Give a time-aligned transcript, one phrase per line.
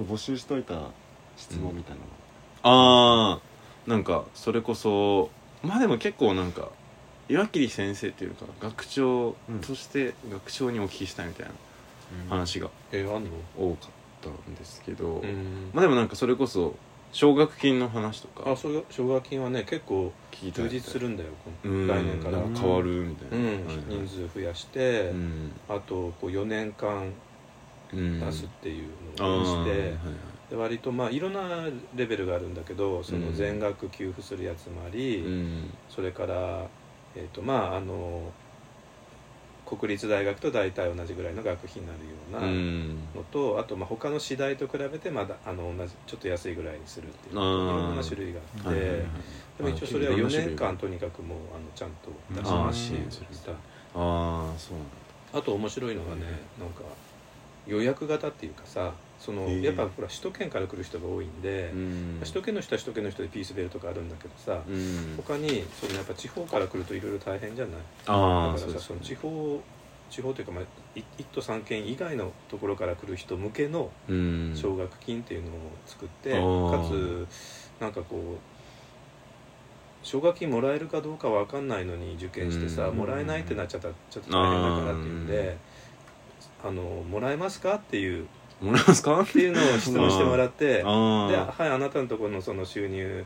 [0.00, 0.88] 募集しといた
[1.36, 2.06] 質問みたいなの、
[2.62, 3.40] あ
[3.86, 5.30] あなんかそれこそ
[5.62, 6.68] まあでも結構なんか
[7.28, 9.34] 岩切先生っていうか学長
[9.66, 11.52] として学長にお聞きしたいみたいな
[12.28, 13.30] 話がえあんの？
[13.58, 13.90] 多かっ
[14.22, 15.70] たんですけど、うん。
[15.72, 16.74] まあでもなんかそれこそ
[17.12, 21.28] 奨学金の話とかあ奨学金はね結構充聞いたり実するんだよ
[21.62, 22.38] 来年から。
[22.58, 23.46] 変わるみたいな、
[23.88, 25.52] 人数増やしてうん。
[25.68, 27.12] あとこう4年間うん
[27.92, 28.88] 出すっていう
[29.18, 29.94] のをして
[30.50, 31.40] で割とまあいろんな
[31.94, 33.34] レベルがあるんだけどそのうん。
[33.34, 35.70] 全額給付するやつもあり、うん。
[35.88, 36.66] それから
[37.14, 38.32] えっ、とまああの
[39.66, 42.96] 国立大学と大体同じぐらいの学費になるよううなん。
[43.14, 49.04] のと、あとまあ他の私大と比べてまだあの同じちょっと安いぐらいにするっていういろんな種類があって、
[49.58, 50.66] でも一応それはい4ろんな種類が。
[50.66, 53.54] 年間とにかくもうあのちゃんと出しますし支援するたあ
[53.94, 54.86] あそうなん
[55.32, 55.38] だ。
[55.38, 56.22] あと面白いのがね
[56.58, 56.82] なんか
[57.66, 62.16] 予約型っていうかさそのやっぱほら首都圏から来る人が多いんで、うん。
[62.20, 65.14] 首都圏の人は首都圏の人でピースベルとかあるんだけどさ、うん。
[65.16, 67.80] 他にそのやっぱ地方から来るといろいろ大変じゃない？
[68.06, 69.16] ああだからさそのそうですね。
[69.16, 69.60] 地方
[70.10, 70.64] 地方というか、まあ、
[70.98, 74.52] い一都三県以外のところから来る人向けのうん。
[74.56, 75.52] 奨学金っていうのを
[75.86, 76.82] 作って、あー。
[76.82, 77.28] かつ
[77.80, 82.96] なんかこう奨学金もらえるかどうかわかんないのに受験してさ、うん。
[82.96, 85.56] もらえないってなっちゃったらちょっと大変だからっていうんで
[86.64, 87.74] あのもらえますか？
[87.76, 88.26] っていう。
[88.60, 89.20] もらえますか？
[89.20, 90.78] っていうのを質問してもらって。
[90.82, 93.24] で、あはい、あなたのところのその収入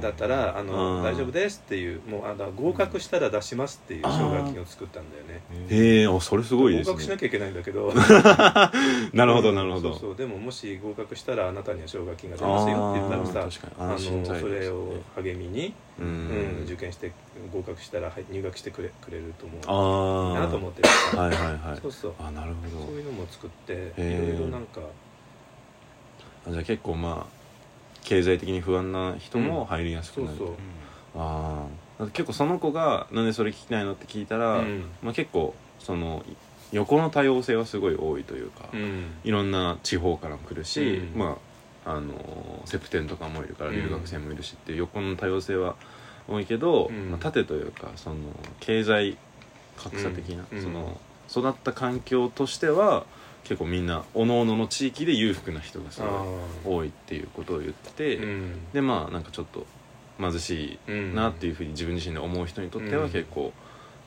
[0.00, 5.40] だったら、あのあー大丈夫ですっていうもうあだ合格したら出しますっていう奨学金を作ったんだよね。
[5.50, 7.92] あへえあそれすごいです合格しなねきゃいけないんだけど。
[9.12, 9.90] なるほどなるほど。
[9.92, 17.12] そうそうでももし合格したらあなたには奨学金が出ますよって言ったらさあのそれを励みに、ううんん受験して
[17.52, 20.34] 合格したらはい入学してくれくれると思う。
[20.34, 21.38] ああなと思ってるさはいはい
[21.70, 21.78] はい。
[21.80, 22.12] そうそう。
[22.18, 22.86] あなるほど。
[22.86, 24.28] そういうのも作っていー。
[24.32, 24.80] ろいろなんか。
[26.46, 27.35] あじゃあ結構まあ
[28.06, 30.56] 経済的に不安な人も入りやすくなる、そうそう。
[31.18, 31.66] あ
[31.98, 34.84] あ結構その子が「なんでそれ聞きたいの?」って聞いたら、うん。
[35.02, 36.24] まあ、結構その
[36.72, 39.04] 横の多様性はすごい多いというか、うん。
[39.24, 40.80] いろんな地方からも来るし、
[41.14, 41.18] うん。
[41.18, 41.38] ま
[41.84, 45.76] ああのセプテンとかもいるからうん留学生もいるしっていう横の多様性は
[46.28, 47.10] 多いけど、うん。
[47.10, 48.16] まあ、縦というかその
[48.60, 49.16] 経済
[49.76, 50.62] 格差的な、うん。
[50.62, 53.04] その育った環境としては
[53.48, 56.24] 結構みんな各々の地域で裕福な人がすあ
[56.64, 58.72] ごい多いっていうことを言ってうん。
[58.72, 59.66] でまあなんかちょっと
[60.18, 63.10] 貧しいなっていうふうに自分自身で思う人にとってはうん。
[63.10, 63.52] 結構、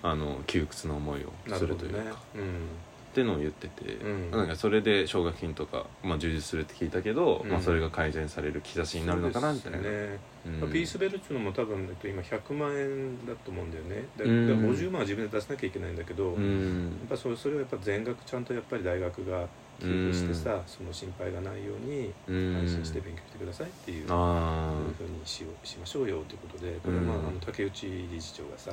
[0.03, 2.67] あの窮屈な思いをすなるというか、うん
[3.09, 4.31] ってのを言ってて、うん。
[4.31, 7.49] なんかそれで奨学金とか、まあ、充実するって聞いたけど、うん。
[7.51, 10.07] まあ、それが改善される兆しになるのかなみたいな、そうで
[10.45, 10.59] すね。
[10.63, 10.71] うん。
[10.71, 14.05] ピースベルっていうのも多分、えっと、今100万円だと思うんだよね。
[14.17, 14.47] でうん。
[14.47, 19.47] で50万は自分で出さなきゃいけないんだけど、うやっんぱそれそれをやっぱ全額ちゃんとやっぱり大学が
[19.79, 22.57] 寄付してさ、その心配がないようにうん。
[22.57, 28.71] 安心して勉強してくださいっていう、ふうにしようしましょうよということでこれは、まあうんあの竹内理事長がさ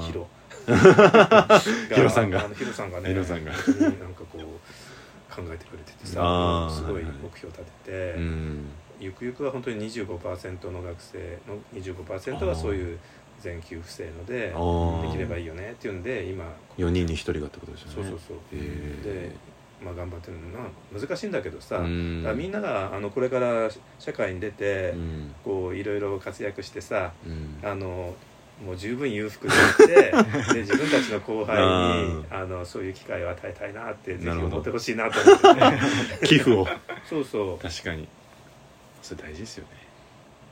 [0.00, 0.26] ヒロ。
[1.94, 2.48] ヒロさんが。
[2.54, 3.52] ヒロさんがねヒロさんが。
[3.52, 3.60] なん
[4.14, 8.66] かこう考えてくれててさすごい目標立てて、うん。
[9.00, 12.98] ゆくゆくは本当に25%の学生の25%はそういう
[13.40, 14.54] 全給付制ので
[15.06, 16.44] できればいいよねっていうんで今
[16.78, 17.94] 4人に1人がってことですよね。
[17.94, 18.36] そうそうそう。
[18.52, 18.64] へで
[19.06, 19.32] え
[19.84, 22.22] まあ頑張ってるのは難しいんだけどさ、うん。
[22.22, 25.34] だからみんながあのこれから社会に出て、うん。
[25.44, 27.58] こういろいろ活躍してさうん。
[27.62, 28.14] あの
[28.64, 31.58] もう十分裕福になって で自分たちの後輩
[32.06, 35.60] にあのそういう機会を与えたいなってぜひ思ってほしいなと思って。
[35.60, 35.80] ね
[36.24, 36.68] 寄付を。
[37.08, 37.58] そうそう。
[37.58, 38.08] 確かに。
[39.02, 39.70] それ大事ですよね。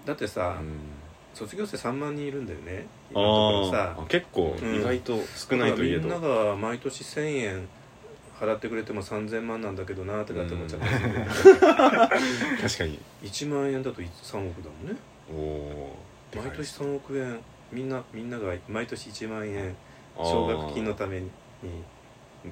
[0.05, 0.79] だってさ、うん。
[1.35, 2.87] 卒業生3万人いるんだよね。
[3.11, 7.69] 今のところあさ結構うん意外と少ないといえど、みんなが毎年1000円
[8.43, 12.99] 払ってくれても3000万なんだけどなってだって思っちゃった確かに。
[13.23, 14.97] 1万円だと3億だもんね。
[15.33, 15.97] おお
[16.35, 17.39] 毎年3億円。
[17.71, 19.77] みんなみんなが毎年1万円
[20.17, 21.31] 奨学金のために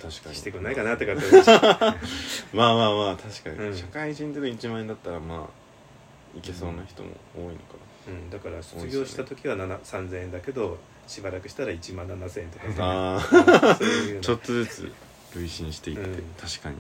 [0.01, 0.37] 確かに。
[0.37, 3.77] してくんないかなってかって思っちゃうまあまあまあ確かに、うん。
[3.77, 12.67] 社会人で1万円だったらまあいけそうな人も多いのかうん、だから卒業した時は7 3000円だけどしばらくしたら1万7000円とか。
[12.67, 14.93] な、さああそういうの ちょっとずつ
[15.35, 16.25] 累進していって、うん。
[16.41, 16.77] 確かに。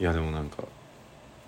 [0.00, 0.64] いやでもなんか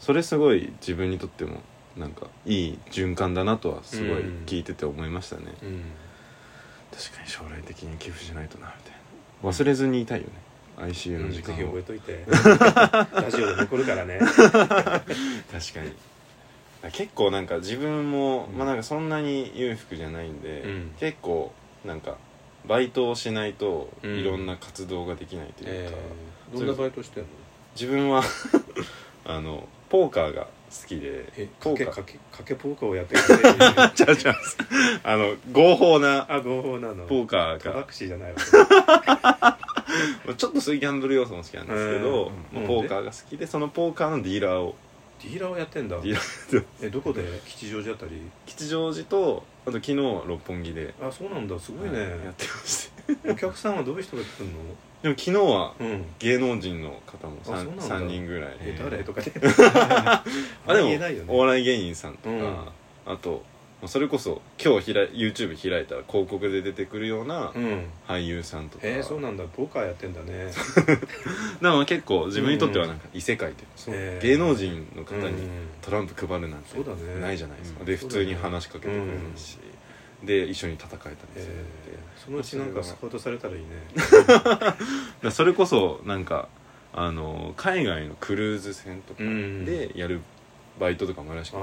[0.00, 1.61] それすごい自分にとっても
[1.97, 4.44] なんかいい循環だなとはすごいうん。
[4.47, 5.82] 聞いてて思いましたね、うん。
[6.91, 8.93] 確かに将来的に寄付しないとなみたい
[9.43, 9.50] な。
[9.50, 10.32] 忘れずにいたいよね。
[10.79, 12.25] ICU の時間を、ぜひ覚えといて。
[13.12, 14.19] ラジオで残るからね。
[14.33, 15.93] 確かに。
[16.93, 20.94] 結構なんか自分も、うんまあなんかそんなに裕福じゃないんで、うん。
[20.99, 21.53] 結構
[21.85, 22.17] なんか
[22.67, 24.19] バイトをしないとうん。
[24.19, 25.97] いろんな活動ができないというか、
[26.53, 26.59] えー。
[26.59, 27.29] どんなバイトしてんの？
[27.75, 28.23] 自分は
[29.25, 31.25] あのポーカーが好きで。
[31.37, 31.95] えポーカー。
[31.95, 33.59] かけかけポーカーをやってくれる。
[33.95, 34.35] ちゃうちゃう。
[35.03, 37.07] あの合法なあ合法なの。
[37.07, 37.59] ポーカーが。
[37.59, 38.39] タバクシーじゃないわ。
[40.37, 44.77] ちょっとそういうギャンブル要素も好きなんですけど、うんまあポーカーが好きでそのポーカーのディーラーを
[45.22, 45.96] ディーラーをやってんだ。
[46.00, 47.22] ディーラーえどこで？
[47.46, 48.12] 吉祥寺あたり？
[48.46, 50.94] 吉祥寺とあと昨日六本木で。
[51.02, 51.58] あそうなんだ。
[51.58, 52.90] すごいね、やってまし
[53.25, 53.31] て。
[53.31, 54.52] お客さんはどういう人が来るの？
[55.02, 56.05] でも昨日はうん。
[56.19, 57.82] 芸能人の方もあそうなん 3, だ。
[57.82, 59.05] 三人ぐらいえ誰？
[59.05, 59.32] とかで。
[60.67, 61.25] あで言えないよね。
[61.25, 62.43] もお笑い芸人さんとか、うん。
[63.06, 63.43] あとまあ
[63.87, 67.85] それこそ今日開い YouTube 開いたら広告で出てくるようなうん。
[68.06, 69.44] 俳優さんとか、えー、そうなんだ。
[69.44, 70.50] ポーカーやってんだね。
[71.62, 74.27] だから結構自分にとってはなんか異世界というか、そうえー。
[74.27, 75.50] 芸能人の方にうん
[75.81, 77.21] トランプ配るなんてそうだね。
[77.21, 79.06] ないじゃないですか、うんで普通に話しかけてくれる
[79.37, 79.59] し、
[80.25, 83.67] で一緒に戦えたりすえるんで、ー、そのうちなんかスカウトされたらいいね。
[84.26, 84.76] だか
[85.23, 86.49] らそれこそなんか
[86.93, 90.21] あの海外のクルーズ船とかうんでやる
[90.79, 91.62] バイトとかもあるらしくて、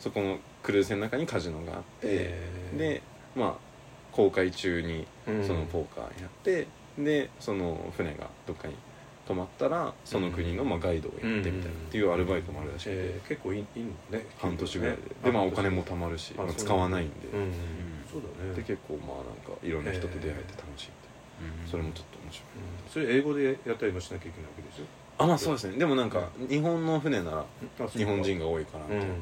[0.00, 3.02] そこのクルーズ船の中にカジノがあって、えーで
[3.36, 3.54] まあ
[4.10, 5.46] 航海中にうん。
[5.46, 6.66] そのポーカーやって、
[6.98, 8.74] でその船がどっかに
[9.26, 14.26] 泊まったらその国のまあガイドをやってみたいなっていうアルバイトもあるらしくて、えー、結構いいいいのね。
[14.38, 15.08] 半年ぐらいで、ね。
[15.24, 17.52] でまあお金も貯まるし、まあ、使わないんで、うん、
[18.10, 18.54] そうだね。
[18.54, 22.48] で結構まあなんかいろんな人と出会えて楽しいみたいな、それもちょっと面白い。
[22.54, 22.90] うん。
[22.90, 24.86] それ英語でやったりもしなきゃいけないわけですよ
[25.16, 25.78] あまあそうですね。
[25.78, 27.44] でもなんか日本の船なら
[27.88, 29.14] 日本人が多いからみたいな、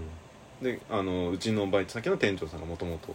[0.63, 3.15] であのうちのバイト先の店長さんがもともと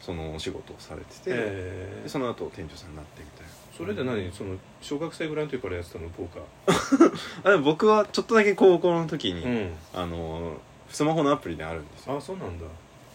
[0.00, 2.02] そのお仕事をされてて、えー。
[2.04, 3.52] でその後店長さんになってみたいな。
[3.76, 7.10] それで何その小学生ぐらいの時からやってたのポーカ
[7.42, 10.56] あでも僕はちょっとだけ高校の時に、ーあの
[10.88, 12.16] スマホのアプリであるんですよ。
[12.16, 12.66] あそうなんだ。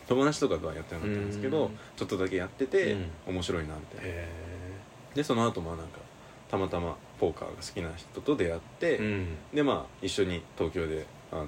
[0.07, 1.79] 友達とかとはやってなかったんですけどうん。
[1.95, 3.11] ちょっとだけやってて、うん。
[3.27, 4.11] 面白いなみたいな。
[4.11, 4.27] へ
[5.15, 5.99] でその後まあなんか
[6.49, 8.99] たまたまポーカーが好きな人と出会って、
[9.53, 11.47] でまあ一緒に東京で、あのー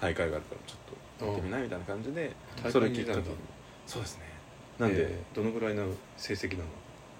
[0.00, 0.78] 大会があるからちょっ
[1.26, 2.32] ってみないみたいな感じで
[2.62, 3.14] 大それきっか。
[3.14, 3.24] けに
[3.86, 4.24] そうですね。
[4.78, 5.36] なんで、えー。
[5.36, 5.84] どのぐらいの
[6.16, 6.70] 成績なの？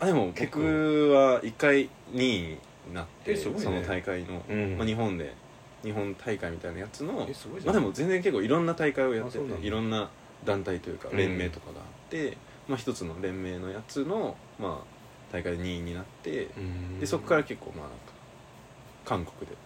[0.00, 2.58] あでも結構僕は1回2位に
[2.94, 3.36] なって、ね。
[3.36, 4.76] その大会の、うん。
[4.78, 5.34] まあ、日本で
[5.82, 7.12] 日本大会みたいなやつの
[7.64, 10.10] まあでも全然結構いろんな大会をやってていろんな
[10.44, 11.16] 団体というかうん。
[11.16, 12.36] 連盟とかがあって、
[12.68, 16.98] まあ一つの連盟のやつのまあ大会で2位になって、うん。
[17.00, 17.88] でそこから結構まあ
[19.04, 19.56] 韓国で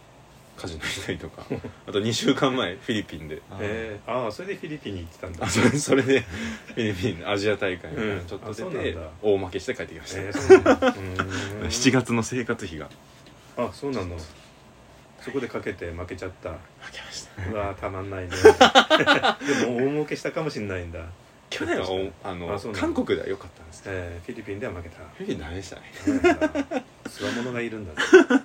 [0.56, 1.44] カジノ行ったりとか。
[1.86, 3.42] あと2週間前フィリピンで。
[3.60, 5.44] えー、ああそれでフィリピンに行ってたんだ。
[5.44, 8.12] あそれそれでフィリピンアジア大会みたいな。
[8.12, 8.18] うん。
[8.18, 9.10] のちょっと出て、なんだ。
[9.22, 10.88] 大負けして帰ってきました、えー、そうなんだ。
[10.88, 12.88] うーん7月の生活費が。
[13.56, 14.16] あそうなの
[15.20, 16.50] そこでかけて負けちゃった。
[16.50, 17.50] 負けました。
[17.50, 18.30] うわーたまんないね。
[19.60, 21.00] でも大儲けしたかもしんないんだ。
[21.50, 22.86] 去年はおあのあそうなんだ。
[22.86, 23.94] 韓国では良かったんですけど。
[23.96, 24.98] えー、フィリピンでは負けた。
[24.98, 27.98] フィリピンダメでしたねつわものがいるんだね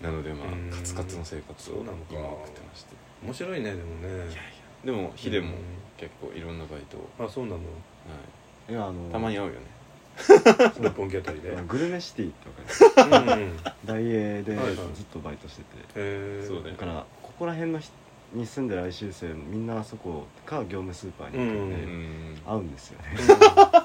[0.00, 0.70] なのでまうん。
[0.72, 2.94] あカツカツの生活を今送ってまして。
[3.24, 4.08] 面白いねでもね。
[4.08, 4.32] いやいや。
[4.84, 5.54] でもヒデもうん。
[5.98, 7.58] 結構いろんなバイトを、あそうなの？
[8.68, 8.72] い。
[8.72, 9.58] やあのたまに会うよね。
[10.80, 11.56] 六本木あたりで。
[11.68, 13.42] グルメシティってわかるうん。
[13.42, 13.56] うん。
[13.84, 14.76] 大英ではいはい。
[14.94, 15.66] ずっとバイトしてて。
[15.96, 17.92] えー、そうだからここら辺の人
[18.32, 22.38] に住んでる来週生みんなあそこか業務スーパーに行くんで、ううん。
[22.46, 23.08] 合うんですよね。
[23.18, 23.79] うん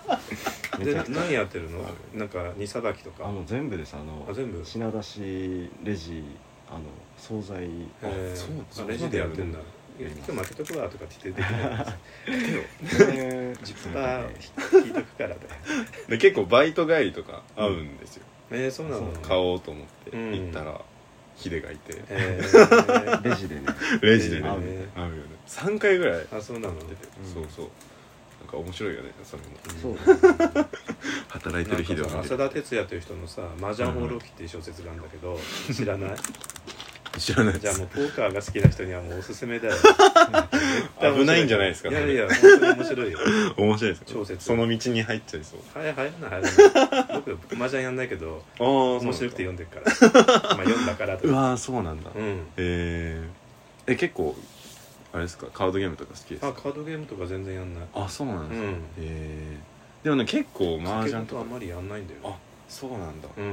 [0.83, 1.79] で何やってるの？
[2.13, 3.27] なんか荷さばきとか。
[3.27, 3.95] あの全部です。
[3.95, 4.63] あのあ全部？
[4.63, 6.23] 品出しレジ
[6.69, 6.79] あの
[7.17, 7.69] 惣菜
[8.03, 8.65] えー。
[8.71, 9.59] そうレジでやってんだ。
[9.97, 11.77] 今日負けとくわとかって言って できない
[12.83, 15.29] ですえー10%パー引いとくから
[16.09, 19.09] で結構バイト帰りとか会うんですよ、えー、そうなの？
[19.21, 20.31] 買おうと思ってうん。
[20.33, 20.81] 行ったら
[21.37, 23.61] ヒデがいて、えー、 レジでね。
[24.01, 24.43] レジでね。
[24.43, 25.35] レ会うよね。
[25.47, 26.73] 3回ぐらいあそうなの？
[27.33, 27.69] そうそう
[28.45, 29.49] なんか面白いよねそれも
[29.81, 29.97] そう。
[31.29, 32.19] 働いてる日では。
[32.19, 35.39] 浅田哲也という人のさ「麻雀放浪記」っていう小説があるんだけど
[35.73, 36.15] 知らない？
[37.17, 39.73] 知らないでじゃあすもうポーカーが好きな人にはもうおすすめだよ。
[41.17, 43.19] 危ないんじゃないですかいやいや本当に面白いよ。
[43.57, 44.45] 面白いですよ小説。
[44.45, 45.79] その道に入っちゃいそう。
[45.79, 47.17] はい入らない入らな。
[47.17, 50.55] い僕麻雀やんないけどああ面白くて読んでるから。
[50.57, 51.29] まあ読んだからとか。
[51.29, 52.47] うわーそうなんだ、うん。
[52.57, 54.35] えー、え結構
[55.15, 55.47] あれですか？
[55.53, 56.47] カードゲームとか好きですか？
[56.49, 57.83] あカードゲームとか全然やんない。
[57.93, 58.81] あそうなんですか、うん。
[58.99, 59.57] え。
[60.01, 61.39] ー、でもね結構麻麻雀とか。
[61.39, 63.43] 雀とあんまりやんないんだよあそうなんだ、うん。
[63.43, 63.47] え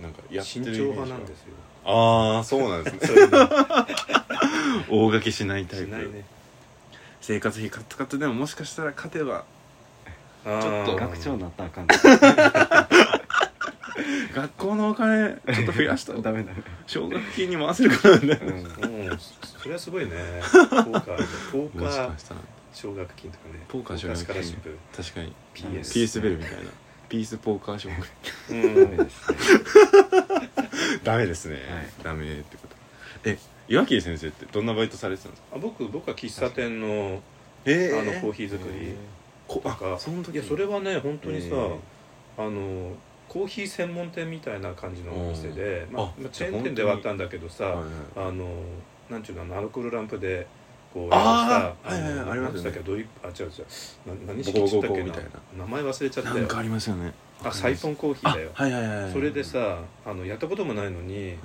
[0.00, 1.54] ーなんかやって慎る重派なんですよ。
[1.84, 3.00] ああそうなんですね。
[3.06, 3.38] そういうの。
[3.38, 5.86] 大掛けしないタイプ。
[5.86, 6.24] しないね。
[7.20, 9.44] 生活費カツカツでももしかしたら勝てば
[10.44, 10.96] ちょちょっと。
[10.96, 11.86] 学長になったらあかん
[14.34, 18.16] 学校のお金ちょっと増やしたら ダメダメ奨学金に回せるかな？
[18.18, 19.08] みたいなうん。
[19.10, 20.12] うんそれはすごいね。
[20.50, 21.02] ポーカー
[21.52, 22.40] ポーカもしかーしたら
[22.72, 23.64] 奨学金とかね。
[23.68, 24.24] ポーカー奨学金。
[24.24, 24.76] スカラシップ。
[24.96, 25.32] 確かに。
[25.54, 26.58] PS ピースベルみたいな。
[27.08, 28.06] ピースポーカー奨学
[28.50, 28.96] うん。
[28.96, 29.38] ダメですね。
[31.04, 31.64] ダメですね、はい。
[32.04, 32.76] ダメってこと。
[33.24, 35.56] え岩切先生ってどんなバイトされてたんですか？
[35.56, 37.20] あ僕僕は喫茶店の
[37.64, 38.94] えあのコーヒー作り
[39.46, 39.94] ことか。
[39.94, 41.76] あその時いやそれはね本当にさ、え
[42.38, 42.92] あの
[43.28, 47.84] コーヒー専門店みたいな感じのお店で、まあチェーン店ではあったんだけどさ、はいはい
[48.16, 48.46] あの
[49.10, 50.46] なんちゅうのアルコールランプで
[50.92, 52.50] こうあーやるさはいはいはいありますよね。
[52.50, 54.26] なんつったっけドリップあ違う違う。
[54.26, 55.04] な何式っつったっけな。
[55.04, 55.64] みたいな。
[55.64, 56.36] 名前忘れちゃったよ。
[56.36, 57.12] なんかありますよね。
[57.42, 58.50] あサイフォンコーヒーだよ。
[58.54, 59.12] あはいはいはいはい。
[59.12, 61.36] それでさあのやったこともないのに、はい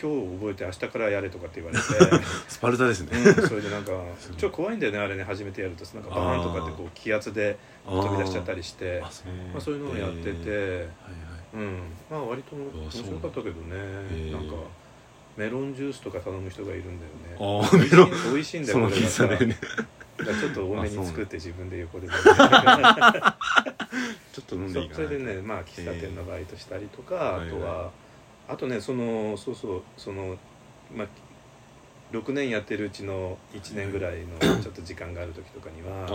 [0.00, 2.24] 今日覚えて明日からやれとかって言われて。
[2.48, 3.18] スパルタですね。
[3.18, 3.92] うん、それでなんか
[4.36, 5.84] ちょっと怖いんだよねあれね初めてやると。
[5.96, 9.00] なんかバーンとかってこう気圧で飛び出しちゃったりして。
[9.02, 10.88] あそうまあ、そういうのをやってて、はいはい。
[11.54, 11.80] うん。
[12.10, 14.30] まあ割と面白かったけどね。
[14.32, 14.54] なんか
[15.36, 17.36] メロンジュースとか頼む人がいるんだよね。
[17.38, 19.38] あーメロン美味しいんだよこれがさね。
[20.24, 22.14] ちょっと多めに作って自分で横で ちょ
[24.42, 25.06] っと飲んでそいいかな。
[25.06, 27.90] それでねまあ喫茶店のバイトしたりとか、あとは
[28.50, 30.36] あとねそのそうそうその
[30.94, 31.06] まあ
[32.12, 36.10] 6年やってるうちの1年ぐらいの ちょっと時間がある時とかには、あ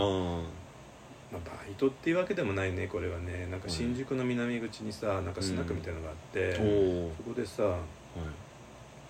[1.31, 7.79] まあ、バイトっていうわけでもないねこれはねなんか新宿の南口にさなんかスナックみたいなのがあって、あおおそこでさ、はい。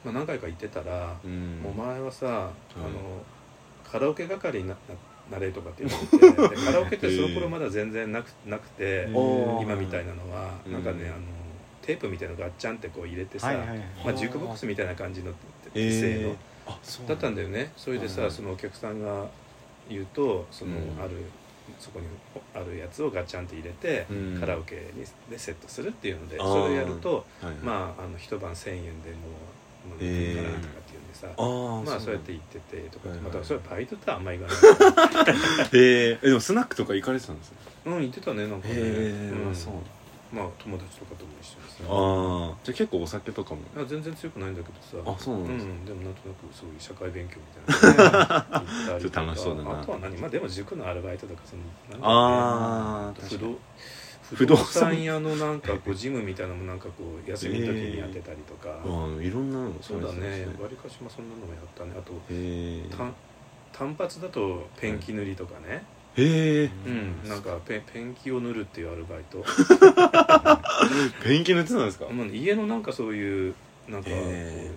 [0.04, 1.66] まあ、何回か行ってたら「うん。
[1.66, 2.28] お前はさ、
[2.78, 3.24] あの
[3.84, 4.76] カラオケ係にな
[5.30, 10.74] ななれ」とかって言われてで カラオケってその頃まだ全然なくなくて、今みたいなのは、うん。
[10.74, 11.35] なんかねあの
[11.86, 13.78] テープみたいなのガッチャンってこう入れてさ、はいはいはい。
[14.06, 15.32] まあ、ジュークボックスみたいな感じの
[15.76, 16.36] え製の、ー
[16.68, 17.14] あそうだ。
[17.16, 17.72] ったんだだよね。
[17.78, 19.28] それでさ、はいそのお客さんが
[19.90, 21.02] 言うとその、うん。
[21.04, 21.12] ある
[21.80, 22.06] そこに
[22.54, 24.40] あるやつをガチャンって入れて、うん。
[24.40, 27.56] カラオケにでセットするっていうのでそれをやるとはいはい。
[27.58, 29.18] まああの一晩1000円でも
[30.00, 33.28] う飲んからとかっていうんでさ、まあそうやって行っててとか、はいはい。
[33.28, 34.58] またそれはバイトってあんま言わない。
[35.74, 36.20] えー。
[36.24, 39.56] えでもスナックとか行かれてたんですねうん行ってたねなんかね、へえうん。
[39.56, 39.74] そう
[40.36, 41.84] まあ友達とかとも一緒にさ。
[41.88, 43.62] ああじゃあ結構お酒とかも。
[43.78, 45.10] あ全然強くないんだけどさ。
[45.10, 45.72] あそうなんですか。
[45.72, 48.68] うん、でもなんとなくそういう社会勉強みたいなのね。
[48.68, 49.80] 行ったりちょっと楽しそうだな。
[49.80, 50.18] あとは何？
[50.18, 53.58] まあでも塾のアルバイトとかそのなんだろうねああ不動
[54.34, 54.92] 不動産。
[54.92, 61.92] 産屋のなんかこうジムみたいなのもなんかこう休みの時にやってたりとか、あーいろんなのそうだねへわりかしまあそんなのもやったね。
[61.98, 63.14] あとえ単
[63.72, 65.84] 単発だとペンキ塗りとかね、
[66.18, 69.44] へえうんなんかペンペンキを塗るっていうアルバイト。
[71.24, 72.06] ペンキ塗ってたんですか？
[72.06, 73.54] もう家のなんかそういう
[73.90, 74.72] なんかこうへ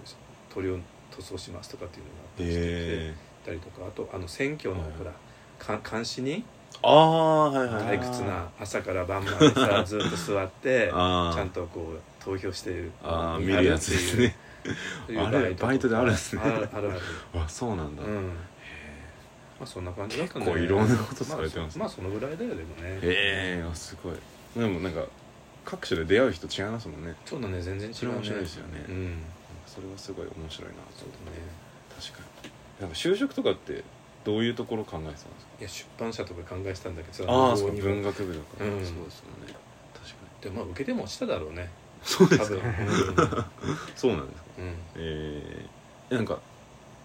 [0.54, 0.76] 塗料
[1.16, 3.14] 塗装しますとかっていうのがあして
[3.47, 4.90] たりとかあとあの選挙のはい。
[4.99, 5.12] ほら
[5.59, 6.45] か監視に
[6.83, 14.37] ああはいはい退屈な朝から晩までさ ずっと座ってちゃんとこう投票してるあー見るやつですね。
[15.16, 16.42] あ れバイトであるんですね。
[16.45, 16.90] あるある。
[17.35, 18.02] あそうなんだ。
[18.02, 18.30] うん
[19.59, 20.45] まあそんな感じだったね。
[20.45, 21.81] 結構いろんなことされてますね。
[21.81, 22.99] まあそまあそのぐらいだよでもね。
[23.03, 24.15] へえあすごい。
[24.57, 25.05] でもなんか
[25.65, 27.15] 各所で出会う人違いますもんね。
[27.27, 27.95] そうだね全然違うね。
[27.95, 28.85] それ面白いですよね。
[28.88, 29.19] うん。
[29.67, 31.38] それはすごい面白いなそうだね。
[32.00, 32.50] 確かに。
[32.81, 33.83] なんか就職とかって
[34.25, 35.31] どういうところ考えてたんですか？
[35.61, 38.47] いや出版社とか考えてたんだけどああそう無謀にも文学部だか。
[38.65, 38.73] ら、うん。
[38.73, 39.55] そうですよね。
[39.93, 41.62] 確かでまあ受けても落ちただろうね。
[41.62, 41.69] に
[42.05, 43.15] そうです多分。
[43.17, 43.50] か
[43.97, 44.49] そうなんですか。
[44.59, 44.75] うん、うん。
[44.97, 46.38] えー、なんか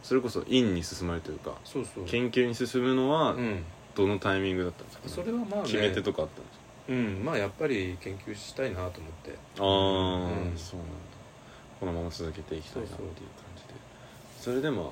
[0.03, 2.05] それこそ院に進まれるというかそうそう。
[2.05, 3.63] 研究に進むのはうん。
[3.95, 5.63] どのタイミングだったんですか、それはまあね。
[5.65, 6.63] 決め手とかあったんですか？
[6.89, 7.24] うん。
[7.24, 9.38] まあやっぱり研究したいなと思って。
[9.60, 10.57] ああ、うん。
[10.57, 10.93] そうなんだ。
[11.79, 13.15] このまま続けていきたいなっていう感
[13.55, 13.74] じで。
[14.39, 14.86] それでまあ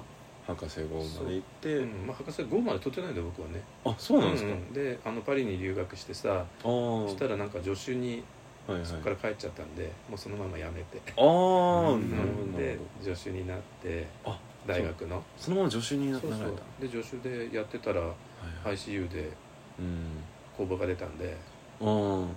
[0.47, 2.07] 博士号まで行って、うん。
[2.07, 3.63] まあ、博士号まで取ってないんだよ僕はね。
[3.83, 4.73] あそうなんですか、うんうん。
[4.73, 8.23] であのパリに留学してさああそしたらなんか助手に
[8.67, 8.87] はいはい。
[8.87, 12.11] そこから帰っちゃったんでもうそのまま辞めて、ああ、うん。
[12.11, 13.15] なるほどなでるほど。
[13.15, 14.07] 助手になって。
[14.25, 15.23] あ大学の。
[15.37, 16.39] そのまま助手になそうそう。
[16.41, 18.75] られたで助手でやってたらはいはい。
[18.75, 19.31] ICU で
[19.79, 20.05] うん。
[20.57, 21.35] 公募が出たんで
[21.79, 22.27] あ応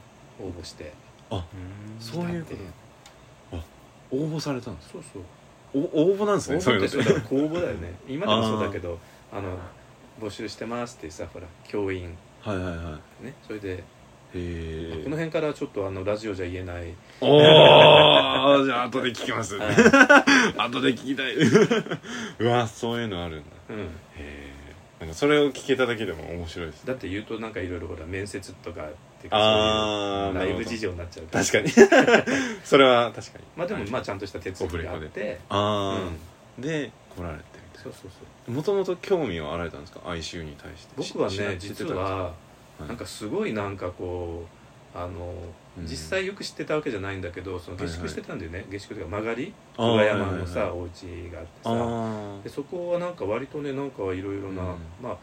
[0.41, 0.93] 募して。
[1.31, 2.01] あうん。
[2.01, 2.55] そういうこ
[3.51, 3.57] と。
[3.59, 3.65] あ
[4.11, 5.23] 応募されたんですそうそう。
[5.75, 5.79] お
[6.13, 7.95] 応募なんです応ねそういうのって募ってそうだ公募だよね。
[8.09, 8.99] 今でもそうだけど
[9.33, 9.59] あの
[10.21, 12.17] 募集してますってさほら教員。
[12.41, 13.25] はいはいはい。
[13.25, 13.85] ねそれでへ
[14.35, 16.95] えこの辺からちょっとあのラジオじゃ言えない。
[17.21, 17.41] おお
[18.65, 19.75] じゃあ後で聞きますはい。
[20.59, 21.35] 後で聞きたい。
[22.41, 23.45] うわそういうのあるんだ。
[23.71, 23.79] うん。
[23.79, 23.89] へ
[24.19, 24.55] え
[25.01, 28.85] なんかそれを聞けただけでも面白いですだって言うとなんかいろいろほら面接とかっ
[29.21, 31.45] ていうかあういうライブ事情になっちゃうから。
[31.45, 31.71] 確かに。
[32.65, 33.45] それは確かに。
[33.57, 35.41] まあでもまあちゃんとした手続きがあって。
[35.49, 36.01] ああ、
[36.59, 36.63] うん。
[36.63, 38.51] で来られてみたいそうそうそう。
[38.51, 40.95] なもともと興味はあられたんですか？ICU に対して。
[40.97, 42.33] 僕はしね実は
[42.79, 42.89] はい。
[42.89, 44.45] なんかすごいなんかこ
[44.95, 45.35] うあの
[45.79, 45.87] うん。
[45.87, 48.67] 実際よく知ってたわけじゃないんだけどその下宿してたんだよね。
[48.71, 49.53] 下宿というか曲がり。
[49.77, 50.81] 久我山のさはいはいはい。
[50.81, 51.71] お家があってさ。
[51.71, 54.79] あでそこはなんか割とねなんかいろいろなうん。
[55.03, 55.17] まあ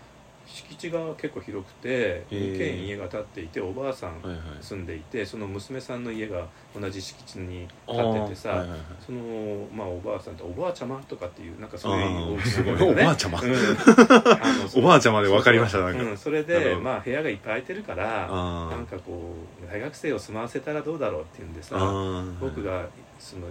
[0.46, 2.56] 敷地が結構広くてへー。
[2.56, 4.22] 2軒家が建っていておばあさん
[4.62, 6.46] 住んでいてその娘さんの家が
[6.78, 8.66] 同じ敷地にあ建っててさ、
[9.06, 12.34] そのまあおばあさんっておばあちゃまとかっていうなんかそういうあー。
[12.34, 13.02] お家すごいなんだよね。
[13.04, 13.40] おばあちゃま。
[14.76, 16.18] おばあちゃまで分かりましたなんか。
[16.18, 22.40] それでまあ部屋がいっぱい空いてるからあなんかこう大学生を住まわせたらどうだろうっていうんであさー。
[22.40, 22.86] 僕が
[23.20, 23.44] その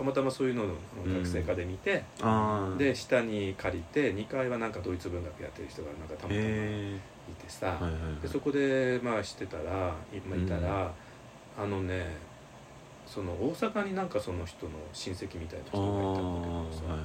[0.00, 0.66] たまたまそういうのを
[1.06, 2.76] 学生課で見て、あー。
[2.78, 7.00] で下に借りて2階はなんかドイツ文学やってる人がなんかたまたまいへ
[7.38, 8.22] てさ、えはいはいはい。
[8.22, 10.90] でそこでまあしてたら今いたら、
[11.58, 12.16] あのね
[13.06, 17.04] その大阪になんかその人の親戚みたいな人あがいたんだけどさ、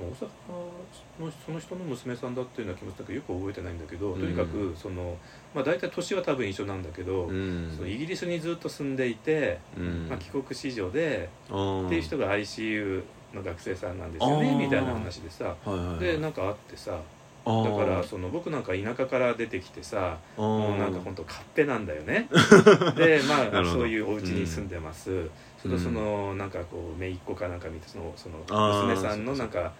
[0.00, 4.20] 大阪のその人の娘さんだっていうのは気持ちだけどよく覚えてないんだけど、うん。
[4.20, 5.16] とにかくその、
[5.54, 7.72] まあ、大体年は多分一緒なんだけど、うん。
[7.76, 10.08] そのイギリスにずっと住んでいて、うん。
[10.08, 11.54] まあ、帰国子女で、って
[11.94, 15.44] いう人が ICU の学生さんなんですよねみたいな話でさ。
[15.64, 15.98] はいはいはい。
[16.00, 16.98] でなんかあってさ
[17.44, 22.26] だからその僕なんか田舎から出てきてさもうなんか本当勝手なんだよね。
[22.96, 25.28] でまあそういうお家に住んでます、
[25.60, 28.38] それとそのなんかこう姪っ子かなんか見てそのその
[28.86, 29.72] 娘さんのなんか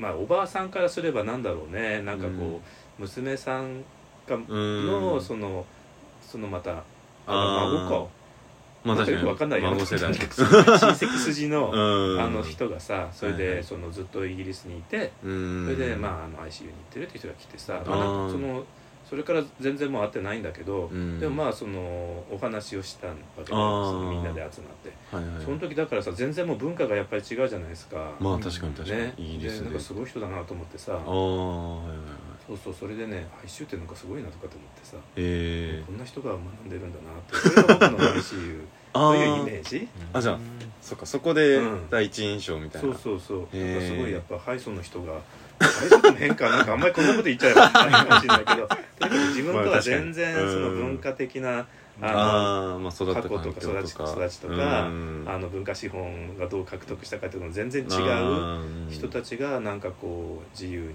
[0.00, 2.00] まあおばあさんからすればなんだろうね。
[2.02, 2.60] なんかこう、うん。
[3.00, 3.84] 娘さん
[4.26, 4.86] がうん。
[4.86, 5.66] のその
[6.22, 6.82] そのまた
[7.26, 8.10] あの孫か。
[8.82, 9.22] まあ確かに。
[9.22, 9.70] くわかんないよ。
[9.70, 10.12] 孫世代。
[10.14, 12.20] 親戚筋の うん。
[12.20, 15.64] あの人がさそれでそのずっとイギリスにいてうん。
[15.66, 18.64] それでまああの ICU に行ってるっていう人が来てさーまあその
[19.10, 21.18] それから全然もう会ってないんだけどうん。
[21.18, 24.92] でもまあそのお話をしたわけでみんなで集まって。
[25.16, 25.44] はいはい。
[25.44, 28.12] その時だからさ全然もう文化がやっぱり違うじゃないですか。
[28.20, 29.00] まあ確かに確かに。
[29.02, 29.14] ね。
[29.18, 30.92] イギリスででなんかすごい人だなと思ってさ。
[30.92, 32.06] ああはいはいはい。
[32.46, 34.96] そうそうそれでね ICU ってなんかすごいなとかと思ってさ。
[35.16, 38.62] ええこんな人が学んでるんだなってそれが僕の ICU
[38.92, 39.88] あというイーメージ？
[40.12, 40.38] あじゃあ
[40.80, 41.90] そっかそこでうん。
[41.90, 42.88] 第一印象みたいな。
[42.94, 43.48] そうそうそう。
[43.52, 45.20] へーなんかすごいやっぱハイソの人が
[45.60, 51.66] ハイソって変かなんかあんまりこんなこと言っちゃえばいけないかもしれないけど とにかく自分とは全然その文化的な
[52.02, 55.24] あああまあ過去とか育ち育ちとかうん。
[55.26, 60.88] あの文化資本がどう獲得したかっていうの全然違う人たちがなんかこう自由に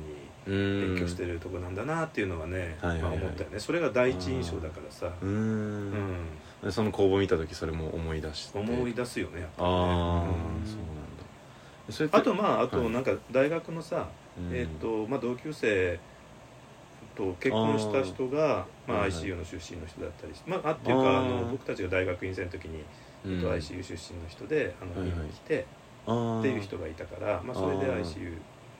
[0.48, 3.60] うん勉強してるとこなんだなっていうのはねまあ思ったよね。
[3.60, 5.11] それが第一印象だからさ。
[5.22, 6.72] ううん。
[6.72, 8.57] その工房見た時それも思い出して。
[8.57, 10.35] 思い出すよねやっぱあありね
[10.66, 10.74] そ
[11.98, 12.18] うなんだ。
[12.18, 15.98] あとまああとはいなんか大学のさうんえーとまあ、同級生
[17.15, 22.83] と結婚した人がまあ、ICU の出身の人だったりして、まあ、あっていうかあの僕たちが大学院生の時に、
[23.41, 25.19] と ICU 出身の人であのはいはい。
[25.19, 25.65] 見に来て
[26.39, 28.37] っていう人がいたから、まあ、それで ICU の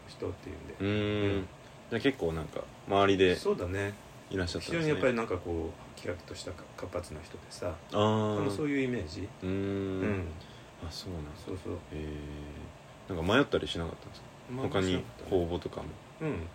[0.08, 1.48] 人っていううんーん。
[1.90, 3.94] じゃあ結構なんか周りで、でそうだね。
[4.30, 4.88] いらっしゃった非常んですね。
[4.88, 8.00] にやっぱりなんかこうキラッとした活発な人でさああ
[8.42, 9.22] のーそういうイメージ。
[9.22, 10.04] うーうん。
[10.04, 10.28] ん
[10.86, 11.74] あそうなんそうそう。
[11.94, 14.28] えー、なんか迷ったりしなかったんですか？
[14.28, 15.04] まあ他にそうだね。
[15.30, 15.88] 公募とかも。
[16.22, 16.48] うん。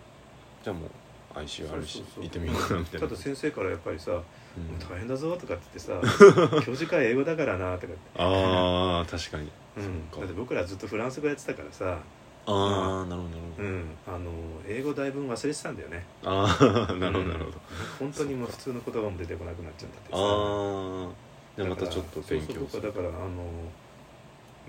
[0.63, 3.07] じゃあもう ICU あるし行ってみようかなみたいな。
[3.07, 4.21] ただ先生からやっぱりさ「もう
[4.59, 7.97] うん大変だぞ」とかって言ってさ「教授会英語だからな」とかって。
[8.17, 9.49] ああ確かに。
[9.77, 11.97] うん、だって僕らずっとフランス語やってたからさ、
[12.45, 14.31] ああなるほどなるほど、うん、あの
[14.67, 16.05] 英語だいぶ忘れてたんだよね。
[16.25, 17.57] ああ なるほどなるほど、
[17.99, 20.17] 本当にもう普通の言葉も出てこなくなっちゃったってさ。
[20.17, 23.45] ああじゃあまたちょっと勉強そうそう僕はだからあの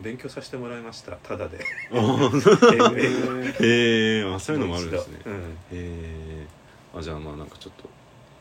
[0.00, 1.12] 勉強させてもらいました。
[1.12, 1.58] ただで。
[1.92, 2.74] あー。
[2.74, 5.20] 英語英語へえあそういうのもあるんですね。
[5.24, 5.36] うん、へ
[5.72, 6.46] え
[6.94, 7.88] あじゃあまあなんかちょっと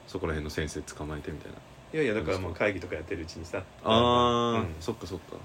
[0.08, 1.58] そこら辺の先生捕まえてみたいな。
[1.94, 3.62] いやいやだからもう会議とかやってるうちにさ。
[3.84, 4.76] ああ、うん。
[4.80, 5.36] そっかそっか。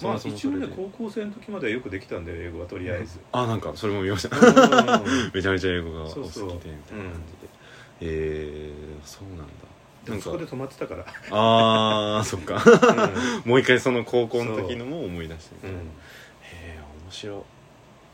[0.00, 4.36] そうまあ一応ね高校生の時まではよくできたんだよ英語はとりあえず、あなんかそれも見ました。
[4.36, 4.44] うん。
[5.32, 7.54] めちゃめちゃ英語がお好きでみたいな感じで。
[8.00, 8.72] へえ
[9.04, 9.44] そうなんだ
[10.04, 12.62] でもそこで止まってたから、ああそっか。
[13.44, 15.80] うもう一回その高校の時のも思い出してみたいな、ん。
[15.80, 15.84] へ
[16.52, 17.42] え面白い。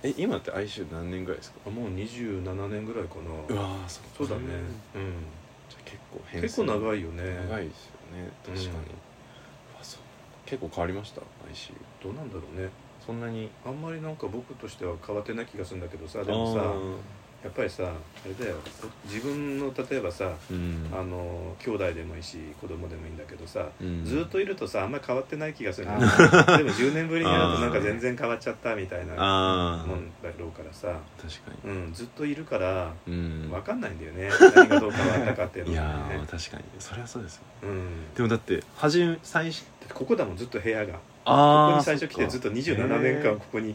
[0.03, 1.59] え今って哀愁何年ぐらいですか？
[1.67, 3.55] うん、もう27年ぐらいかな。
[3.55, 4.43] うわーそそうだね、
[4.95, 5.13] うん。
[5.69, 7.23] じゃあ結構変結構長いよね。
[7.49, 8.31] 長いですよね。
[8.47, 8.75] 確かに、うん。
[10.47, 12.71] 結構変わりました？ICU どうなんだろうね。
[13.05, 13.51] そんなに。
[13.65, 16.75] あんまりなんか僕としては変わってない気がするんだけどさでもさあ
[17.43, 18.57] やっぱりさあれだよ。
[19.07, 20.91] 自分の例えばさーうん。
[20.93, 24.05] あの兄弟でもいいし子供でもいいんだけどさ、うん。
[24.05, 31.71] ずっといるとさあんまり変わってない気がする でも10年ぶりになるとなんか全然変わっちゃったみたいなあもんだろうからさ、確かに。
[31.71, 33.49] うん、ずっといるからうん。
[33.51, 34.31] 分かんないんだよね。
[34.55, 36.65] 何がどう変わったかっていういやのがねー、確かに。
[36.79, 37.43] それはそうですよ。
[37.63, 40.93] うん、でもだってはじめ最初ここだもんずっと部屋が。
[40.93, 43.75] こあこに最初来てずっと27年間ここに